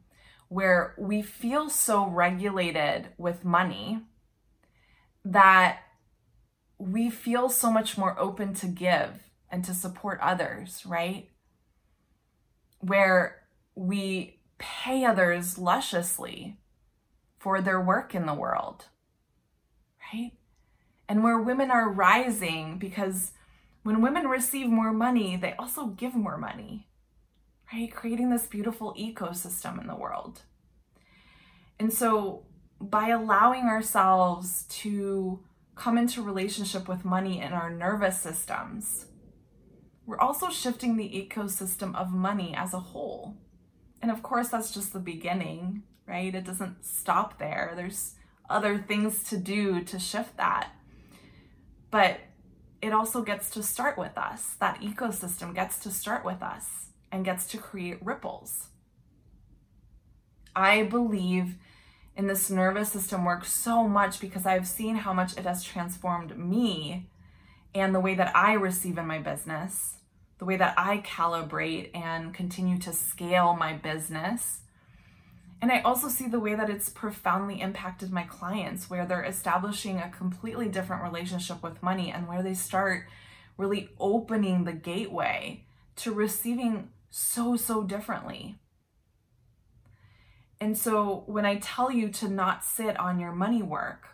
where 0.50 0.96
we 0.98 1.22
feel 1.22 1.70
so 1.70 2.06
regulated 2.08 3.08
with 3.18 3.46
money 3.46 4.02
that 5.24 5.80
we 6.78 7.10
feel 7.10 7.50
so 7.50 7.72
much 7.72 7.98
more 7.98 8.20
open 8.20 8.54
to 8.56 8.68
give 8.68 9.30
and 9.50 9.64
to 9.66 9.74
support 9.74 10.20
others, 10.22 10.84
right? 10.86 11.30
Where 12.80 13.44
we 13.76 14.40
pay 14.58 15.06
others 15.06 15.58
lusciously 15.58 16.58
for 17.38 17.62
their 17.62 17.80
work 17.82 18.16
in 18.16 18.26
the 18.26 18.34
world, 18.34 18.86
right? 20.14 20.32
And 21.08 21.24
where 21.24 21.40
women 21.40 21.72
are 21.72 21.90
rising 21.90 22.78
because 22.78 23.32
when 23.84 24.02
women 24.02 24.28
receive 24.28 24.68
more 24.68 24.94
money, 24.94 25.36
they 25.36 25.54
also 25.54 25.88
give 25.88 26.16
more 26.16 26.38
money, 26.38 26.88
right? 27.74 27.92
Creating 27.92 28.30
this 28.30 28.46
beautiful 28.46 28.96
ecosystem 29.00 29.82
in 29.82 29.88
the 29.88 29.96
world. 29.96 30.42
And 31.80 31.92
so, 31.92 32.44
by 32.90 33.10
allowing 33.10 33.64
ourselves 33.64 34.64
to 34.70 35.44
come 35.76 35.98
into 35.98 36.22
relationship 36.22 36.88
with 36.88 37.06
money 37.06 37.40
in 37.42 37.54
our 37.54 37.70
nervous 37.70 38.20
systems, 38.20 39.06
we're 40.06 40.20
also 40.20 40.50
shifting 40.50 40.98
the 40.98 41.10
ecosystem 41.10 41.96
of 41.96 42.12
money 42.12 42.54
as 42.56 42.74
a 42.74 42.80
whole. 42.80 43.38
And 44.02 44.12
of 44.12 44.24
course, 44.24 44.50
that's 44.50 44.74
just 44.74 44.94
the 44.94 45.00
beginning, 45.00 45.84
right? 46.08 46.34
It 46.34 46.44
doesn't 46.44 46.84
stop 46.86 47.40
there. 47.40 47.74
There's 47.76 48.16
other 48.50 48.78
things 48.78 49.24
to 49.26 49.38
do 49.38 49.82
to 49.84 50.00
shift 50.00 50.38
that. 50.38 50.72
But 51.92 52.20
it 52.82 52.94
also 52.94 53.22
gets 53.22 53.50
to 53.52 53.64
start 53.64 53.98
with 53.98 54.18
us. 54.18 54.56
That 54.60 54.82
ecosystem 54.82 55.54
gets 55.54 55.78
to 55.80 55.92
start 55.92 56.26
with 56.26 56.42
us 56.42 56.88
and 57.12 57.24
gets 57.24 57.46
to 57.48 57.58
create 57.58 58.04
ripples. 58.04 58.70
I 60.56 60.84
believe 60.84 61.56
in 62.16 62.28
this 62.28 62.50
nervous 62.50 62.92
system 62.92 63.26
work 63.26 63.46
so 63.46 63.88
much 63.88 64.20
because 64.20 64.46
I've 64.46 64.68
seen 64.68 64.96
how 64.96 65.14
much 65.14 65.38
it 65.38 65.46
has 65.46 65.64
transformed 65.64 66.38
me 66.38 67.08
and 67.74 67.96
the 67.96 68.00
way 68.00 68.16
that 68.16 68.36
I 68.36 68.54
receive 68.54 68.98
in 68.98 69.08
my 69.08 69.20
business, 69.20 69.98
the 70.38 70.46
way 70.46 70.58
that 70.58 70.74
I 70.78 71.00
calibrate 71.00 71.96
and 71.96 72.34
continue 72.34 72.78
to 72.80 72.92
scale 72.92 73.56
my 73.56 73.74
business. 73.74 74.62
And 75.62 75.72
I 75.72 75.82
also 75.82 76.10
see 76.10 76.28
the 76.28 76.40
way 76.40 76.56
that 76.56 76.70
it's 76.70 76.90
profoundly 76.90 77.62
impacted 77.62 78.12
my 78.12 78.24
clients, 78.24 78.90
where 78.90 79.06
they're 79.06 79.24
establishing 79.24 80.00
a 80.00 80.10
completely 80.10 80.68
different 80.68 81.04
relationship 81.04 81.62
with 81.62 81.84
money 81.84 82.12
and 82.12 82.28
where 82.28 82.42
they 82.42 82.56
start 82.56 83.06
really 83.58 83.90
opening 84.00 84.64
the 84.64 84.74
gateway 84.74 85.64
to 85.98 86.12
receiving 86.12 86.90
so, 87.12 87.56
so 87.56 87.84
differently. 87.84 88.58
And 90.62 90.78
so 90.78 91.24
when 91.26 91.46
I 91.46 91.56
tell 91.56 91.92
you 91.92 92.08
to 92.10 92.30
not 92.30 92.64
sit 92.64 92.98
on 92.98 93.20
your 93.20 93.34
money 93.34 93.62
work, 93.62 94.12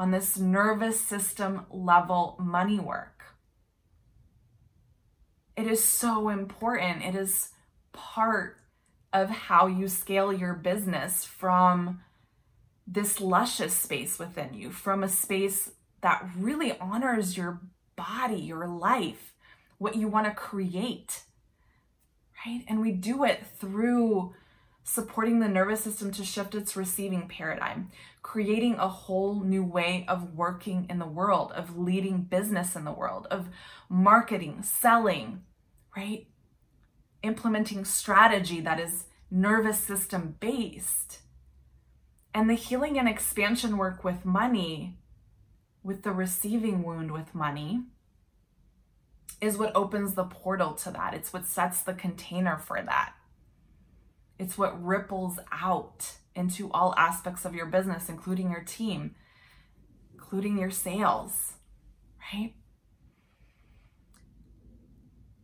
on 0.00 0.12
this 0.12 0.38
nervous 0.38 0.98
system 0.98 1.66
level 1.70 2.34
money 2.40 2.80
work. 2.80 3.22
It 5.56 5.66
is 5.66 5.84
so 5.84 6.30
important. 6.30 7.04
It 7.04 7.14
is 7.14 7.50
part 7.92 8.56
of 9.12 9.28
how 9.28 9.66
you 9.66 9.88
scale 9.88 10.32
your 10.32 10.54
business 10.54 11.26
from 11.26 12.00
this 12.86 13.20
luscious 13.20 13.74
space 13.74 14.18
within 14.18 14.54
you, 14.54 14.70
from 14.70 15.04
a 15.04 15.08
space 15.08 15.72
that 16.00 16.26
really 16.34 16.78
honors 16.78 17.36
your 17.36 17.60
body, 17.94 18.40
your 18.40 18.66
life, 18.66 19.34
what 19.76 19.96
you 19.96 20.08
want 20.08 20.26
to 20.26 20.32
create, 20.32 21.24
right? 22.46 22.64
And 22.66 22.80
we 22.80 22.92
do 22.92 23.22
it 23.24 23.44
through 23.58 24.34
supporting 24.82 25.40
the 25.40 25.48
nervous 25.48 25.84
system 25.84 26.10
to 26.12 26.24
shift 26.24 26.54
its 26.54 26.76
receiving 26.76 27.28
paradigm, 27.28 27.90
creating 28.22 28.74
a 28.74 28.88
whole 28.88 29.40
new 29.40 29.62
way 29.62 30.04
of 30.08 30.34
working 30.34 30.86
in 30.88 30.98
the 30.98 31.06
world, 31.06 31.52
of 31.52 31.78
leading 31.78 32.22
business 32.22 32.74
in 32.74 32.84
the 32.84 32.92
world, 32.92 33.26
of 33.30 33.48
marketing, 33.88 34.62
selling, 34.62 35.42
right? 35.96 36.26
Implementing 37.22 37.84
strategy 37.84 38.60
that 38.60 38.80
is 38.80 39.04
nervous 39.30 39.78
system 39.78 40.36
based. 40.40 41.20
And 42.34 42.48
the 42.48 42.54
healing 42.54 42.98
and 42.98 43.08
expansion 43.08 43.76
work 43.76 44.04
with 44.04 44.24
money, 44.24 44.98
with 45.82 46.02
the 46.02 46.12
receiving 46.12 46.82
wound 46.82 47.12
with 47.12 47.34
money, 47.34 47.82
is 49.40 49.56
what 49.56 49.74
opens 49.74 50.14
the 50.14 50.24
portal 50.24 50.74
to 50.74 50.90
that. 50.90 51.14
It's 51.14 51.32
what 51.32 51.46
sets 51.46 51.82
the 51.82 51.94
container 51.94 52.58
for 52.58 52.82
that. 52.82 53.14
It's 54.40 54.56
what 54.56 54.82
ripples 54.82 55.38
out 55.52 56.12
into 56.34 56.72
all 56.72 56.94
aspects 56.96 57.44
of 57.44 57.54
your 57.54 57.66
business, 57.66 58.08
including 58.08 58.50
your 58.50 58.62
team, 58.62 59.14
including 60.14 60.56
your 60.56 60.70
sales, 60.70 61.56
right? 62.32 62.54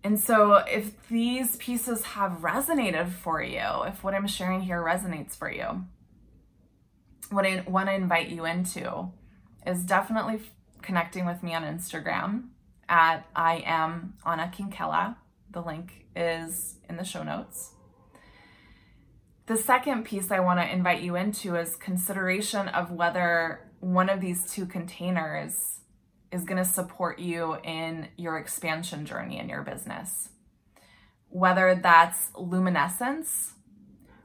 And 0.03 0.19
so, 0.19 0.55
if 0.67 1.09
these 1.09 1.57
pieces 1.57 2.05
have 2.05 2.39
resonated 2.41 3.11
for 3.11 3.43
you, 3.43 3.83
if 3.85 4.03
what 4.03 4.15
I'm 4.15 4.27
sharing 4.27 4.63
here 4.63 4.83
resonates 4.83 5.37
for 5.37 5.53
you, 5.53 5.85
what 7.29 7.45
I 7.45 7.65
want 7.67 7.91
to 7.91 7.95
invite 7.95 8.29
you 8.29 8.47
into 8.47 9.11
is 9.67 9.85
definitely 9.85 10.41
connecting 10.81 11.27
with 11.27 11.43
me 11.43 11.53
on 11.55 11.65
Instagram 11.65 12.45
at 12.89 13.27
I 13.37 13.63
am 13.67 14.15
Anna 14.25 14.51
Kinkela. 14.57 15.17
The 15.51 15.61
link 15.61 16.07
is 16.17 16.77
in 16.89 16.97
the 16.97 17.05
show 17.05 17.25
notes. 17.25 17.73
The 19.47 19.57
second 19.57 20.05
piece 20.05 20.33
I 20.33 20.41
want 20.41 20.59
to 20.59 20.69
invite 20.69 21.03
you 21.03 21.15
into 21.15 21.55
is 21.55 21.77
consideration 21.77 22.67
of 22.67 22.91
whether 22.91 23.71
one 23.79 24.09
of 24.09 24.21
these 24.21 24.51
two 24.51 24.67
containers 24.67 25.79
is 26.33 26.43
going 26.43 26.57
to 26.57 26.69
support 26.69 27.21
you 27.21 27.57
in 27.63 28.09
your 28.17 28.39
expansion 28.39 29.07
journey 29.07 29.39
in 29.39 29.49
your 29.49 29.63
business. 29.63 30.31
Whether 31.29 31.77
that's 31.77 32.31
luminescence, 32.37 33.55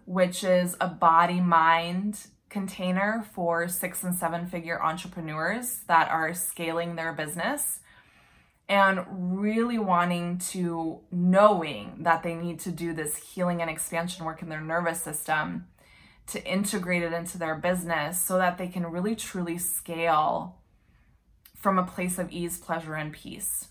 which 0.06 0.44
is 0.44 0.76
a 0.82 0.88
body 0.88 1.40
mind 1.40 2.26
container 2.50 3.24
for 3.32 3.68
six 3.68 4.04
and 4.04 4.16
seven 4.16 4.48
figure 4.48 4.82
entrepreneurs 4.82 5.82
that 5.88 6.10
are 6.10 6.34
scaling 6.34 6.96
their 6.96 7.14
business 7.14 7.80
and 8.72 9.06
really 9.12 9.78
wanting 9.78 10.38
to 10.38 11.02
knowing 11.12 11.98
that 12.00 12.24
they 12.24 12.34
need 12.34 12.58
to 12.58 12.72
do 12.72 12.94
this 12.94 13.18
healing 13.18 13.62
and 13.62 13.70
expansion 13.70 14.24
work 14.24 14.42
in 14.42 14.48
their 14.48 14.62
nervous 14.62 15.02
system 15.02 15.68
to 16.26 16.42
integrate 16.46 17.04
it 17.04 17.12
into 17.12 17.38
their 17.38 17.56
business 17.56 18.18
so 18.18 18.38
that 18.38 18.58
they 18.58 18.70
can 18.70 18.88
really 18.88 19.14
truly 19.14 19.58
scale 19.58 20.62
from 21.54 21.78
a 21.78 21.84
place 21.84 22.18
of 22.18 22.32
ease, 22.32 22.58
pleasure, 22.58 22.96
and 22.96 23.12
peace. 23.12 23.68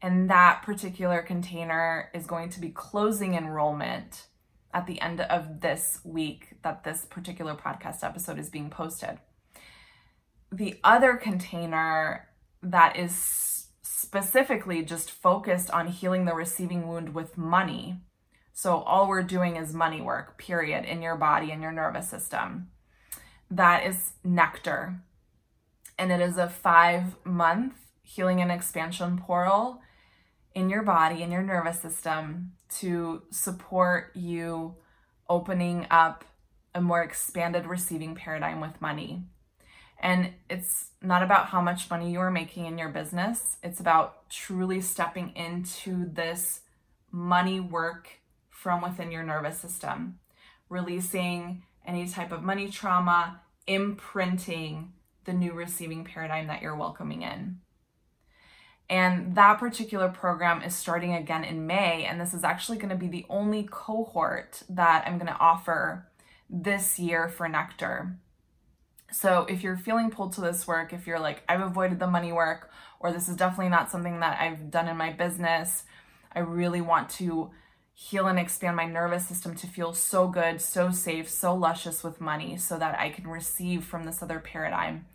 And 0.00 0.30
that 0.30 0.62
particular 0.62 1.20
container 1.20 2.08
is 2.14 2.24
going 2.24 2.50
to 2.50 2.60
be 2.60 2.70
closing 2.70 3.34
enrollment 3.34 4.28
at 4.72 4.86
the 4.86 5.00
end 5.00 5.20
of 5.22 5.60
this 5.60 5.98
week 6.04 6.54
that 6.62 6.84
this 6.84 7.04
particular 7.04 7.56
podcast 7.56 8.04
episode 8.04 8.38
is 8.38 8.48
being 8.48 8.70
posted. 8.70 9.18
The 10.52 10.78
other 10.84 11.16
container 11.16 12.28
that 12.62 12.96
is 12.96 13.12
specifically 14.02 14.82
just 14.82 15.10
focused 15.10 15.70
on 15.70 15.86
healing 15.86 16.24
the 16.24 16.34
receiving 16.34 16.88
wound 16.88 17.14
with 17.14 17.38
money. 17.38 18.00
So, 18.52 18.80
all 18.80 19.08
we're 19.08 19.22
doing 19.22 19.56
is 19.56 19.72
money 19.72 20.02
work, 20.02 20.36
period, 20.36 20.84
in 20.84 21.00
your 21.00 21.16
body 21.16 21.50
and 21.50 21.62
your 21.62 21.72
nervous 21.72 22.08
system. 22.08 22.68
That 23.50 23.86
is 23.86 24.12
Nectar. 24.22 25.00
And 25.98 26.12
it 26.12 26.20
is 26.20 26.36
a 26.36 26.48
five 26.48 27.16
month 27.24 27.74
healing 28.02 28.42
and 28.42 28.50
expansion 28.50 29.18
portal 29.18 29.80
in 30.54 30.68
your 30.68 30.82
body 30.82 31.22
and 31.22 31.32
your 31.32 31.42
nervous 31.42 31.80
system 31.80 32.52
to 32.80 33.22
support 33.30 34.10
you 34.14 34.74
opening 35.28 35.86
up 35.90 36.24
a 36.74 36.80
more 36.80 37.02
expanded 37.02 37.66
receiving 37.66 38.14
paradigm 38.14 38.60
with 38.60 38.80
money. 38.80 39.22
And 40.02 40.32
it's 40.50 40.90
not 41.00 41.22
about 41.22 41.46
how 41.46 41.60
much 41.60 41.88
money 41.88 42.12
you 42.12 42.18
are 42.18 42.30
making 42.30 42.66
in 42.66 42.76
your 42.76 42.88
business, 42.88 43.56
it's 43.62 43.80
about 43.80 44.28
truly 44.28 44.80
stepping 44.80 45.34
into 45.36 46.10
this 46.12 46.62
money 47.12 47.60
work 47.60 48.08
from 48.50 48.82
within 48.82 49.12
your 49.12 49.22
nervous 49.22 49.58
system, 49.58 50.18
releasing 50.68 51.62
any 51.86 52.08
type 52.08 52.32
of 52.32 52.42
money 52.42 52.68
trauma, 52.68 53.40
imprinting 53.66 54.92
the 55.24 55.32
new 55.32 55.52
receiving 55.52 56.04
paradigm 56.04 56.48
that 56.48 56.62
you're 56.62 56.76
welcoming 56.76 57.22
in. 57.22 57.60
And 58.90 59.36
that 59.36 59.58
particular 59.58 60.08
program 60.08 60.62
is 60.62 60.74
starting 60.74 61.14
again 61.14 61.44
in 61.44 61.66
May. 61.66 62.04
And 62.04 62.20
this 62.20 62.34
is 62.34 62.44
actually 62.44 62.78
going 62.78 62.90
to 62.90 62.96
be 62.96 63.08
the 63.08 63.24
only 63.28 63.66
cohort 63.70 64.62
that 64.68 65.04
I'm 65.06 65.16
going 65.16 65.32
to 65.32 65.38
offer 65.38 66.08
this 66.50 66.98
year 66.98 67.28
for 67.28 67.48
Nectar. 67.48 68.18
So 69.12 69.46
if 69.48 69.62
you're 69.62 69.76
feeling 69.76 70.10
pulled 70.10 70.32
to 70.34 70.40
this 70.40 70.66
work, 70.66 70.92
if 70.92 71.06
you're 71.06 71.20
like, 71.20 71.42
I've 71.48 71.60
avoided 71.60 71.98
the 71.98 72.06
money 72.06 72.32
work, 72.32 72.70
or 72.98 73.12
this 73.12 73.28
is 73.28 73.36
definitely 73.36 73.68
not 73.68 73.90
something 73.90 74.20
that 74.20 74.40
I've 74.40 74.70
done 74.70 74.88
in 74.88 74.96
my 74.96 75.12
business, 75.12 75.84
I 76.34 76.40
really 76.40 76.80
want 76.80 77.10
to 77.10 77.50
heal 77.94 78.26
and 78.26 78.38
expand 78.38 78.76
my 78.76 78.86
nervous 78.86 79.26
system 79.26 79.54
to 79.54 79.66
feel 79.66 79.92
so 79.92 80.26
good, 80.28 80.60
so 80.60 80.90
safe, 80.90 81.28
so 81.28 81.54
luscious 81.54 82.02
with 82.02 82.20
money 82.20 82.56
so 82.56 82.78
that 82.78 82.98
I 82.98 83.10
can 83.10 83.26
receive 83.26 83.84
from 83.84 84.04
this 84.04 84.22
other 84.22 84.38
paradigm, 84.38 85.06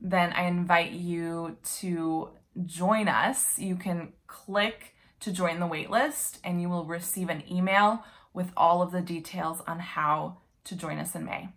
then 0.00 0.32
I 0.32 0.42
invite 0.42 0.92
you 0.92 1.56
to 1.78 2.30
join 2.66 3.08
us. 3.08 3.58
You 3.58 3.76
can 3.76 4.12
click 4.26 4.94
to 5.20 5.32
join 5.32 5.60
the 5.60 5.66
waitlist 5.66 6.38
and 6.44 6.60
you 6.60 6.68
will 6.68 6.84
receive 6.84 7.30
an 7.30 7.42
email 7.50 8.04
with 8.32 8.52
all 8.56 8.82
of 8.82 8.92
the 8.92 9.00
details 9.00 9.62
on 9.66 9.78
how 9.78 10.38
to 10.64 10.76
join 10.76 10.98
us 10.98 11.14
in 11.14 11.24
May. 11.24 11.48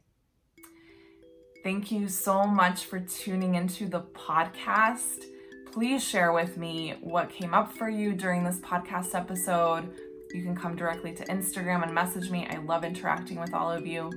Thank 1.64 1.94
you 1.94 2.10
so 2.10 2.46
much 2.46 2.84
for 2.84 3.00
tuning 3.00 3.56
into 3.56 3.88
the 3.88 4.02
podcast. 4.02 5.24
Please 5.72 6.04
share 6.04 6.34
with 6.34 6.58
me 6.58 6.96
what 7.00 7.30
came 7.30 7.54
up 7.54 7.72
for 7.72 7.90
you 7.90 8.14
during 8.14 8.44
this 8.44 8.60
podcast 8.60 9.16
episode. 9.16 9.90
You 10.34 10.44
can 10.44 10.58
come 10.58 10.76
directly 10.76 11.14
to 11.14 11.24
Instagram 11.28 11.84
and 11.84 11.94
message 11.94 12.30
me. 12.30 12.46
I 12.50 12.58
love 12.58 12.84
interacting 12.84 13.40
with 13.40 13.54
all 13.54 13.72
of 13.72 13.88
you. 13.88 14.12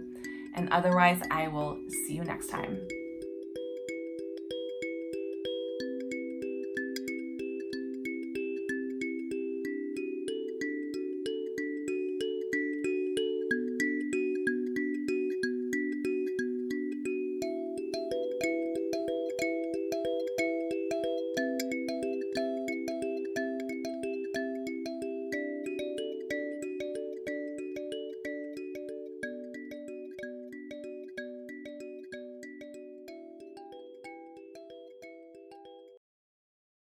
And 0.54 0.68
otherwise, 0.70 1.22
I 1.30 1.46
will 1.46 1.78
see 1.88 2.14
you 2.14 2.24
next 2.24 2.48
time. 2.48 2.80